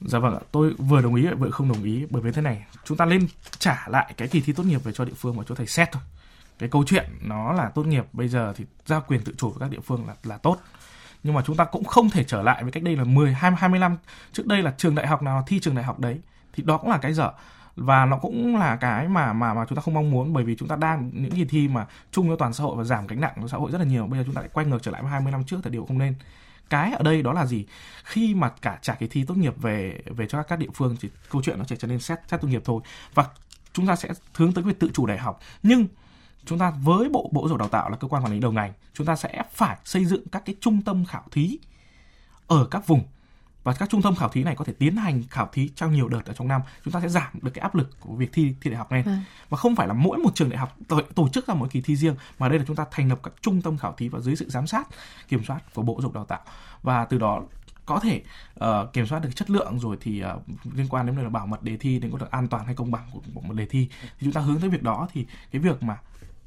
Dạ 0.01 0.19
vâng 0.19 0.35
ạ, 0.35 0.41
tôi 0.53 0.75
vừa 0.79 1.03
đồng 1.03 1.15
ý 1.15 1.27
vừa 1.39 1.51
không 1.51 1.69
đồng 1.69 1.85
ý 1.85 2.07
bởi 2.11 2.23
vì 2.23 2.33
thế 2.33 2.43
này, 2.43 2.65
chúng 2.85 2.97
ta 2.97 3.05
nên 3.05 3.27
trả 3.59 3.87
lại 3.89 4.15
cái 4.17 4.29
kỳ 4.29 4.41
thi 4.41 4.53
tốt 4.53 4.63
nghiệp 4.63 4.85
về 4.85 4.93
cho 4.93 5.05
địa 5.05 5.13
phương 5.17 5.37
và 5.39 5.45
cho 5.49 5.55
thầy 5.55 5.67
xét 5.67 5.89
thôi. 5.93 6.03
Cái 6.59 6.69
câu 6.69 6.85
chuyện 6.87 7.05
nó 7.23 7.53
là 7.53 7.69
tốt 7.75 7.87
nghiệp 7.87 8.05
bây 8.13 8.29
giờ 8.29 8.53
thì 8.57 8.65
giao 8.87 9.05
quyền 9.09 9.21
tự 9.25 9.33
chủ 9.37 9.51
với 9.51 9.61
các 9.61 9.71
địa 9.71 9.81
phương 9.81 10.07
là 10.07 10.15
là 10.25 10.39
tốt. 10.39 10.59
Nhưng 11.25 11.35
mà 11.35 11.43
chúng 11.47 11.57
ta 11.57 11.65
cũng 11.65 11.85
không 11.85 12.11
thể 12.11 12.25
trở 12.25 12.43
lại 12.43 12.63
với 12.63 12.73
cách 12.73 12.83
đây 12.83 12.97
là 12.97 13.05
10 13.05 13.33
20 13.33 13.57
20 13.61 13.81
năm 13.81 13.97
trước 14.33 14.47
đây 14.47 14.63
là 14.63 14.75
trường 14.77 14.95
đại 14.95 15.07
học 15.07 15.23
nào 15.23 15.45
thi 15.47 15.61
trường 15.61 15.75
đại 15.75 15.85
học 15.85 16.01
đấy, 16.01 16.21
thì 16.53 16.63
đó 16.63 16.79
cũng 16.79 16.91
là 16.91 16.99
cái 16.99 17.13
dở. 17.13 17.33
Và 17.77 18.05
nó 18.05 18.19
cũng 18.19 18.57
là 18.57 18.77
cái 18.77 19.09
mà 19.09 19.33
mà 19.33 19.55
mà 19.55 19.65
chúng 19.69 19.77
ta 19.77 19.83
không 19.83 19.95
mong 19.95 20.11
muốn, 20.11 20.33
bởi 20.33 20.45
vì 20.45 20.57
chúng 20.57 20.69
ta 20.69 20.77
đang, 20.77 21.11
những 21.15 21.31
kỳ 21.31 21.45
thi 21.45 21.69
mà 21.69 21.87
chung 22.13 22.29
cho 22.29 22.37
toàn 22.37 22.53
xã 22.53 22.65
hội 22.65 22.77
và 22.77 22.85
giảm 22.85 23.07
gánh 23.07 23.21
nặng 23.21 23.33
của 23.41 23.49
xã 23.49 23.57
hội 23.57 23.71
rất 23.71 23.79
là 23.79 23.85
nhiều, 23.85 24.07
bây 24.07 24.19
giờ 24.19 24.25
chúng 24.27 24.35
ta 24.35 24.41
lại 24.41 24.51
quay 24.53 24.67
ngược 24.67 24.83
trở 24.83 24.91
lại 24.91 25.03
20 25.05 25.33
năm 25.33 25.45
trước, 25.45 25.57
thì 25.65 25.71
điều 25.71 25.85
không 25.85 25.99
nên. 25.99 26.15
Cái 26.71 26.93
ở 26.93 27.03
đây 27.03 27.23
đó 27.23 27.33
là 27.33 27.47
gì? 27.47 27.67
Khi 28.05 28.35
mà 28.35 28.49
cả 28.49 28.79
trả 28.83 28.95
kỳ 28.95 29.07
thi 29.07 29.25
tốt 29.25 29.37
nghiệp 29.37 29.55
về 29.57 30.01
về 30.07 30.27
cho 30.27 30.43
các 30.43 30.59
địa 30.59 30.71
phương, 30.75 30.97
thì 31.01 31.11
câu 31.31 31.43
chuyện 31.43 31.59
nó 31.59 31.65
chỉ 31.65 31.77
trở 31.79 31.89
nên 31.89 31.99
xét 31.99 32.19
xét 32.29 32.41
tốt 32.41 32.49
nghiệp 32.49 32.63
thôi. 32.65 32.81
Và 33.15 33.27
chúng 33.73 33.87
ta 33.87 33.97
sẽ 33.97 34.09
hướng 34.35 34.53
tới 34.53 34.65
việc 34.65 34.79
tự 34.79 34.91
chủ 34.95 35.07
đại 35.07 35.19
học. 35.19 35.41
Nhưng 35.63 35.87
chúng 36.47 36.59
ta 36.59 36.71
với 36.71 37.09
bộ 37.09 37.31
bộ 37.33 37.49
dục 37.49 37.59
đào 37.59 37.69
tạo 37.69 37.91
là 37.91 37.97
cơ 37.97 38.09
quan 38.09 38.25
quản 38.25 38.33
lý 38.33 38.41
đầu 38.41 38.53
ngành 38.53 38.73
chúng 38.95 39.07
ta 39.07 39.17
sẽ 39.17 39.43
phải 39.53 39.77
xây 39.85 40.05
dựng 40.05 40.29
các 40.29 40.43
cái 40.45 40.55
trung 40.61 40.83
tâm 40.83 41.05
khảo 41.05 41.25
thí 41.31 41.59
ở 42.47 42.67
các 42.71 42.87
vùng. 42.87 43.03
Và 43.65 43.73
các 43.73 43.89
trung 43.91 44.03
tâm 44.03 44.15
khảo 44.15 44.29
thí 44.29 44.43
này 44.43 44.55
có 44.55 44.65
thể 44.65 44.73
tiến 44.73 44.97
hành 44.97 45.23
khảo 45.31 45.49
thí 45.53 45.69
trong 45.69 45.93
nhiều 45.93 46.09
đợt 46.09 46.27
ở 46.27 46.33
trong 46.33 46.49
năm. 46.49 46.61
Chúng 46.85 46.93
ta 46.93 47.01
sẽ 47.01 47.09
giảm 47.09 47.31
được 47.43 47.51
cái 47.55 47.63
áp 47.63 47.75
lực 47.75 48.01
của 48.01 48.15
việc 48.15 48.33
thi 48.33 48.55
thi 48.61 48.71
đại 48.71 48.79
học 48.79 48.93
lên 48.93 49.05
à. 49.07 49.25
và 49.49 49.57
không 49.57 49.77
phải 49.77 49.89
là 49.89 49.95
mỗi 49.95 50.19
một 50.19 50.31
trường 50.35 50.51
đại 50.51 50.59
học 50.59 50.77
tổ, 50.89 51.01
tổ 51.15 51.29
chức 51.29 51.49
ra 51.49 51.55
một 51.55 51.69
kỳ 51.71 51.81
thi 51.81 51.97
riêng 51.97 52.17
mà 52.39 52.49
đây 52.49 52.59
là 52.59 52.65
chúng 52.67 52.77
ta 52.77 52.85
thành 52.91 53.09
lập 53.09 53.19
các 53.23 53.33
trung 53.41 53.63
tâm 53.63 53.79
khảo 53.79 53.93
thí 53.93 54.09
và 54.09 54.21
dưới 54.21 54.37
sự 54.37 54.51
giám 54.51 54.67
sát 54.67 54.89
kiểm 55.29 55.45
soát 55.45 55.75
của 55.75 55.83
bộ 55.83 55.99
dục 56.03 56.13
đào 56.13 56.25
tạo. 56.25 56.41
Và 56.83 57.05
từ 57.05 57.19
đó 57.19 57.43
có 57.87 58.01
thể 58.01 58.23
uh, 58.65 58.93
kiểm 58.93 59.07
soát 59.07 59.19
được 59.19 59.37
chất 59.37 59.51
lượng 59.51 59.79
rồi 59.79 59.97
thì 60.01 60.23
uh, 60.25 60.75
liên 60.75 60.89
quan 60.89 61.07
đến 61.07 61.17
là 61.17 61.29
bảo 61.29 61.47
mật 61.47 61.63
đề 61.63 61.77
thi 61.77 61.99
đến 61.99 62.11
có 62.11 62.19
được 62.19 62.31
an 62.31 62.49
toàn 62.49 62.67
hay 62.67 62.75
công 62.75 62.91
bằng 62.91 63.05
của, 63.13 63.21
của 63.35 63.41
một 63.41 63.55
đề 63.55 63.67
thi. 63.67 63.89
Thì 64.03 64.25
chúng 64.25 64.33
ta 64.33 64.41
hướng 64.41 64.61
tới 64.61 64.71
việc 64.71 64.83
đó 64.83 65.09
thì 65.13 65.27
cái 65.51 65.63
việc 65.63 65.83
mà 65.83 65.99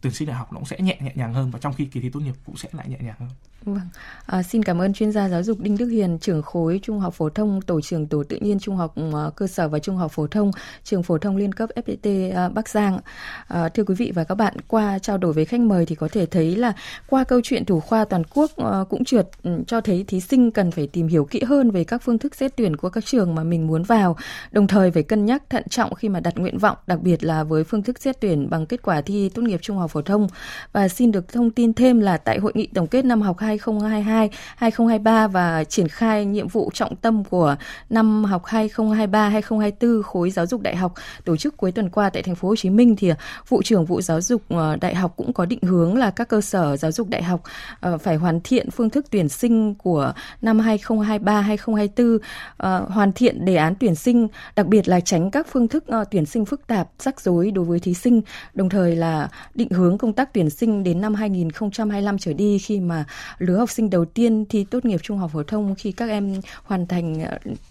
tuyển 0.02 0.14
sinh 0.14 0.28
đại 0.28 0.38
học 0.38 0.54
nó 0.54 0.58
cũng 0.58 0.68
sẽ 0.68 0.78
nhẹ 0.80 0.98
nhẹ 1.02 1.12
nhàng 1.16 1.34
hơn 1.34 1.52
và 1.52 1.60
trong 1.60 1.74
khi 1.74 1.86
kỳ 1.86 2.00
thi 2.00 2.10
tốt 2.10 2.20
nghiệp 2.20 2.36
cũng 2.46 2.58
sẽ 2.58 2.70
lại 2.72 2.88
nhẹ 2.90 2.98
nhàng 3.02 3.16
hơn. 3.20 3.30
Vâng. 3.66 3.80
À, 4.26 4.44
xin 4.44 4.64
cảm 4.64 4.82
ơn 4.82 4.94
chuyên 4.94 5.12
gia 5.12 5.30
giáo 5.30 5.44
dục 5.44 5.60
Đinh 5.60 5.78
Đức 5.78 5.88
Hiền, 5.88 6.18
trưởng 6.20 6.42
khối 6.42 6.80
Trung 6.84 7.00
học 7.00 7.14
phổ 7.14 7.30
thông, 7.30 7.62
tổ 7.62 7.82
trưởng 7.82 8.08
tổ 8.08 8.24
tự 8.24 8.38
nhiên 8.42 8.60
Trung 8.60 8.76
học 8.76 8.96
uh, 9.00 9.36
cơ 9.36 9.48
sở 9.48 9.68
và 9.68 9.80
Trung 9.80 9.98
học 9.98 10.12
phổ 10.12 10.28
thông, 10.28 10.52
trường 10.84 11.04
phổ 11.04 11.18
thông 11.18 11.38
liên 11.38 11.54
cấp 11.54 11.70
FPT 11.76 12.30
uh, 12.30 12.36
à, 12.36 12.50
Bắc 12.50 12.70
Giang. 12.70 13.00
À, 13.48 13.70
thưa 13.70 13.84
quý 13.84 13.96
vị 13.96 14.12
và 14.16 14.24
các 14.24 14.36
bạn, 14.36 14.54
qua 14.68 15.00
trao 15.00 15.18
đổi 15.18 15.34
với 15.34 15.46
khách 15.46 15.60
mời 15.60 15.86
thì 15.86 15.96
có 15.96 16.08
thể 16.12 16.26
thấy 16.26 16.56
là 16.56 16.74
qua 17.08 17.24
câu 17.24 17.42
chuyện 17.44 17.66
thủ 17.66 17.80
khoa 17.80 18.06
toàn 18.06 18.24
quốc 18.34 18.52
uh, 18.62 18.90
cũng 18.90 19.06
trượt 19.06 19.30
um, 19.44 19.64
cho 19.64 19.82
thấy 19.82 20.06
thí 20.08 20.20
sinh 20.20 20.52
cần 20.52 20.72
phải 20.72 20.88
tìm 20.88 21.08
hiểu 21.08 21.26
kỹ 21.26 21.42
hơn 21.44 21.72
về 21.72 21.84
các 21.84 22.02
phương 22.04 22.18
thức 22.18 22.36
xét 22.36 22.56
tuyển 22.58 22.76
của 22.76 22.90
các 22.90 23.06
trường 23.06 23.36
mà 23.36 23.44
mình 23.44 23.68
muốn 23.68 23.84
vào, 23.84 24.16
đồng 24.52 24.68
thời 24.68 24.92
phải 24.92 25.04
cân 25.04 25.26
nhắc 25.26 25.44
thận 25.50 25.64
trọng 25.70 25.96
khi 25.96 26.10
mà 26.10 26.20
đặt 26.20 26.38
nguyện 26.38 26.58
vọng, 26.58 26.78
đặc 26.88 27.02
biệt 27.02 27.24
là 27.24 27.44
với 27.44 27.64
phương 27.64 27.84
thức 27.84 28.02
xét 28.02 28.22
tuyển 28.22 28.50
bằng 28.50 28.66
kết 28.66 28.82
quả 28.82 29.02
thi 29.02 29.30
tốt 29.30 29.42
nghiệp 29.42 29.60
trung 29.62 29.78
học 29.78 29.87
phổ 29.88 30.02
thông. 30.02 30.28
Và 30.72 30.88
xin 30.88 31.12
được 31.12 31.34
thông 31.34 31.52
tin 31.52 31.74
thêm 31.74 32.00
là 32.00 32.18
tại 32.18 32.40
hội 32.40 32.52
nghị 32.56 32.68
tổng 32.68 32.88
kết 32.88 33.06
năm 33.06 33.22
học 33.22 33.38
2022 33.40 34.30
2023 34.56 35.28
và 35.28 35.64
triển 35.64 35.88
khai 35.88 36.26
nhiệm 36.26 36.48
vụ 36.48 36.72
trọng 36.74 36.96
tâm 36.96 37.24
của 37.24 37.56
năm 37.90 38.24
học 38.24 38.44
2023-2024 38.46 40.02
khối 40.02 40.30
giáo 40.30 40.46
dục 40.46 40.62
đại 40.62 40.76
học 40.76 40.94
tổ 41.26 41.38
chức 41.38 41.58
cuối 41.58 41.72
tuần 41.72 41.90
qua 41.90 42.10
tại 42.10 42.24
thành 42.24 42.36
phố 42.36 42.48
Hồ 42.48 42.56
Chí 42.56 42.70
Minh 42.70 42.96
thì, 42.96 43.12
vụ 43.48 43.62
trưởng 43.64 43.86
vụ 43.86 44.02
giáo 44.02 44.22
dục 44.22 44.42
ờ, 44.50 44.76
đại 44.82 44.96
học 44.96 45.14
cũng 45.16 45.34
có 45.34 45.46
định 45.46 45.62
hướng 45.62 45.98
là 45.98 46.12
các 46.12 46.28
cơ 46.28 46.42
sở 46.42 46.78
giáo 46.78 46.92
dục 46.92 47.10
đại 47.10 47.24
học 47.24 47.42
ờ, 47.80 47.98
phải 47.98 48.16
hoàn 48.16 48.42
thiện 48.44 48.72
phương 48.72 48.90
thức 48.90 49.06
tuyển 49.12 49.30
sinh 49.30 49.76
của 49.76 50.14
năm 50.42 50.60
2023-2024 50.60 52.18
ờ, 52.58 52.86
hoàn 52.90 53.12
thiện 53.12 53.46
đề 53.46 53.56
án 53.56 53.74
tuyển 53.80 53.96
sinh, 53.96 54.28
đặc 54.56 54.68
biệt 54.68 54.88
là 54.88 55.00
tránh 55.00 55.32
các 55.32 55.48
phương 55.52 55.68
thức 55.68 55.84
tuyển 56.12 56.26
sinh 56.26 56.46
phức 56.46 56.68
tạp, 56.68 56.90
rắc 57.00 57.22
rối 57.22 57.52
đối 57.52 57.66
với 57.66 57.80
thí 57.80 57.94
sinh, 57.94 58.22
đồng 58.54 58.70
thời 58.70 58.96
là 58.96 59.30
định 59.54 59.70
hướng 59.78 59.98
công 59.98 60.14
tác 60.14 60.34
tuyển 60.34 60.50
sinh 60.50 60.84
đến 60.84 61.02
năm 61.02 61.14
2025 61.14 62.18
trở 62.18 62.34
đi 62.34 62.60
khi 62.60 62.80
mà 62.80 63.06
lứa 63.38 63.58
học 63.58 63.72
sinh 63.72 63.90
đầu 63.90 64.06
tiên 64.06 64.46
thi 64.50 64.64
tốt 64.64 64.86
nghiệp 64.86 65.00
trung 65.04 65.18
học 65.18 65.32
phổ 65.34 65.44
thông 65.44 65.76
khi 65.76 65.92
các 65.92 66.10
em 66.10 66.42
hoàn 66.64 66.88
thành 66.88 67.26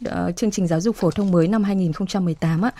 uh, 0.08 0.36
chương 0.36 0.50
trình 0.50 0.66
giáo 0.66 0.80
dục 0.80 0.96
phổ 0.96 1.10
thông 1.10 1.30
mới 1.30 1.48
năm 1.48 1.64
2018 1.64 2.62
á. 2.62 2.70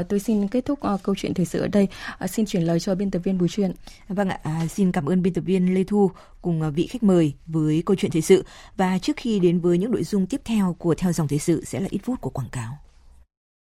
Uh, 0.00 0.08
tôi 0.08 0.20
xin 0.20 0.48
kết 0.48 0.64
thúc 0.64 0.78
uh, 0.94 1.02
câu 1.02 1.14
chuyện 1.18 1.34
thời 1.34 1.46
sự 1.46 1.60
ở 1.60 1.68
đây. 1.68 1.88
Uh, 2.24 2.30
xin 2.30 2.46
chuyển 2.46 2.62
lời 2.62 2.80
cho 2.80 2.94
biên 2.94 3.10
tập 3.10 3.18
viên 3.24 3.38
Bùi 3.38 3.48
Truyền. 3.48 3.72
Vâng 4.08 4.28
ạ, 4.28 4.38
à, 4.42 4.66
xin 4.70 4.92
cảm 4.92 5.06
ơn 5.06 5.22
biên 5.22 5.34
tập 5.34 5.40
viên 5.40 5.74
Lê 5.74 5.84
Thu 5.84 6.10
cùng 6.42 6.72
vị 6.72 6.86
khách 6.86 7.02
mời 7.02 7.32
với 7.46 7.82
câu 7.86 7.96
chuyện 7.96 8.10
thời 8.10 8.22
sự 8.22 8.44
và 8.76 8.98
trước 8.98 9.16
khi 9.16 9.38
đến 9.38 9.60
với 9.60 9.78
những 9.78 9.90
nội 9.90 10.04
dung 10.04 10.26
tiếp 10.26 10.40
theo 10.44 10.76
của 10.78 10.94
theo 10.94 11.12
dòng 11.12 11.28
thời 11.28 11.38
sự 11.38 11.64
sẽ 11.64 11.80
là 11.80 11.86
ít 11.90 12.00
phút 12.04 12.20
của 12.20 12.30
quảng 12.30 12.48
cáo. 12.52 12.78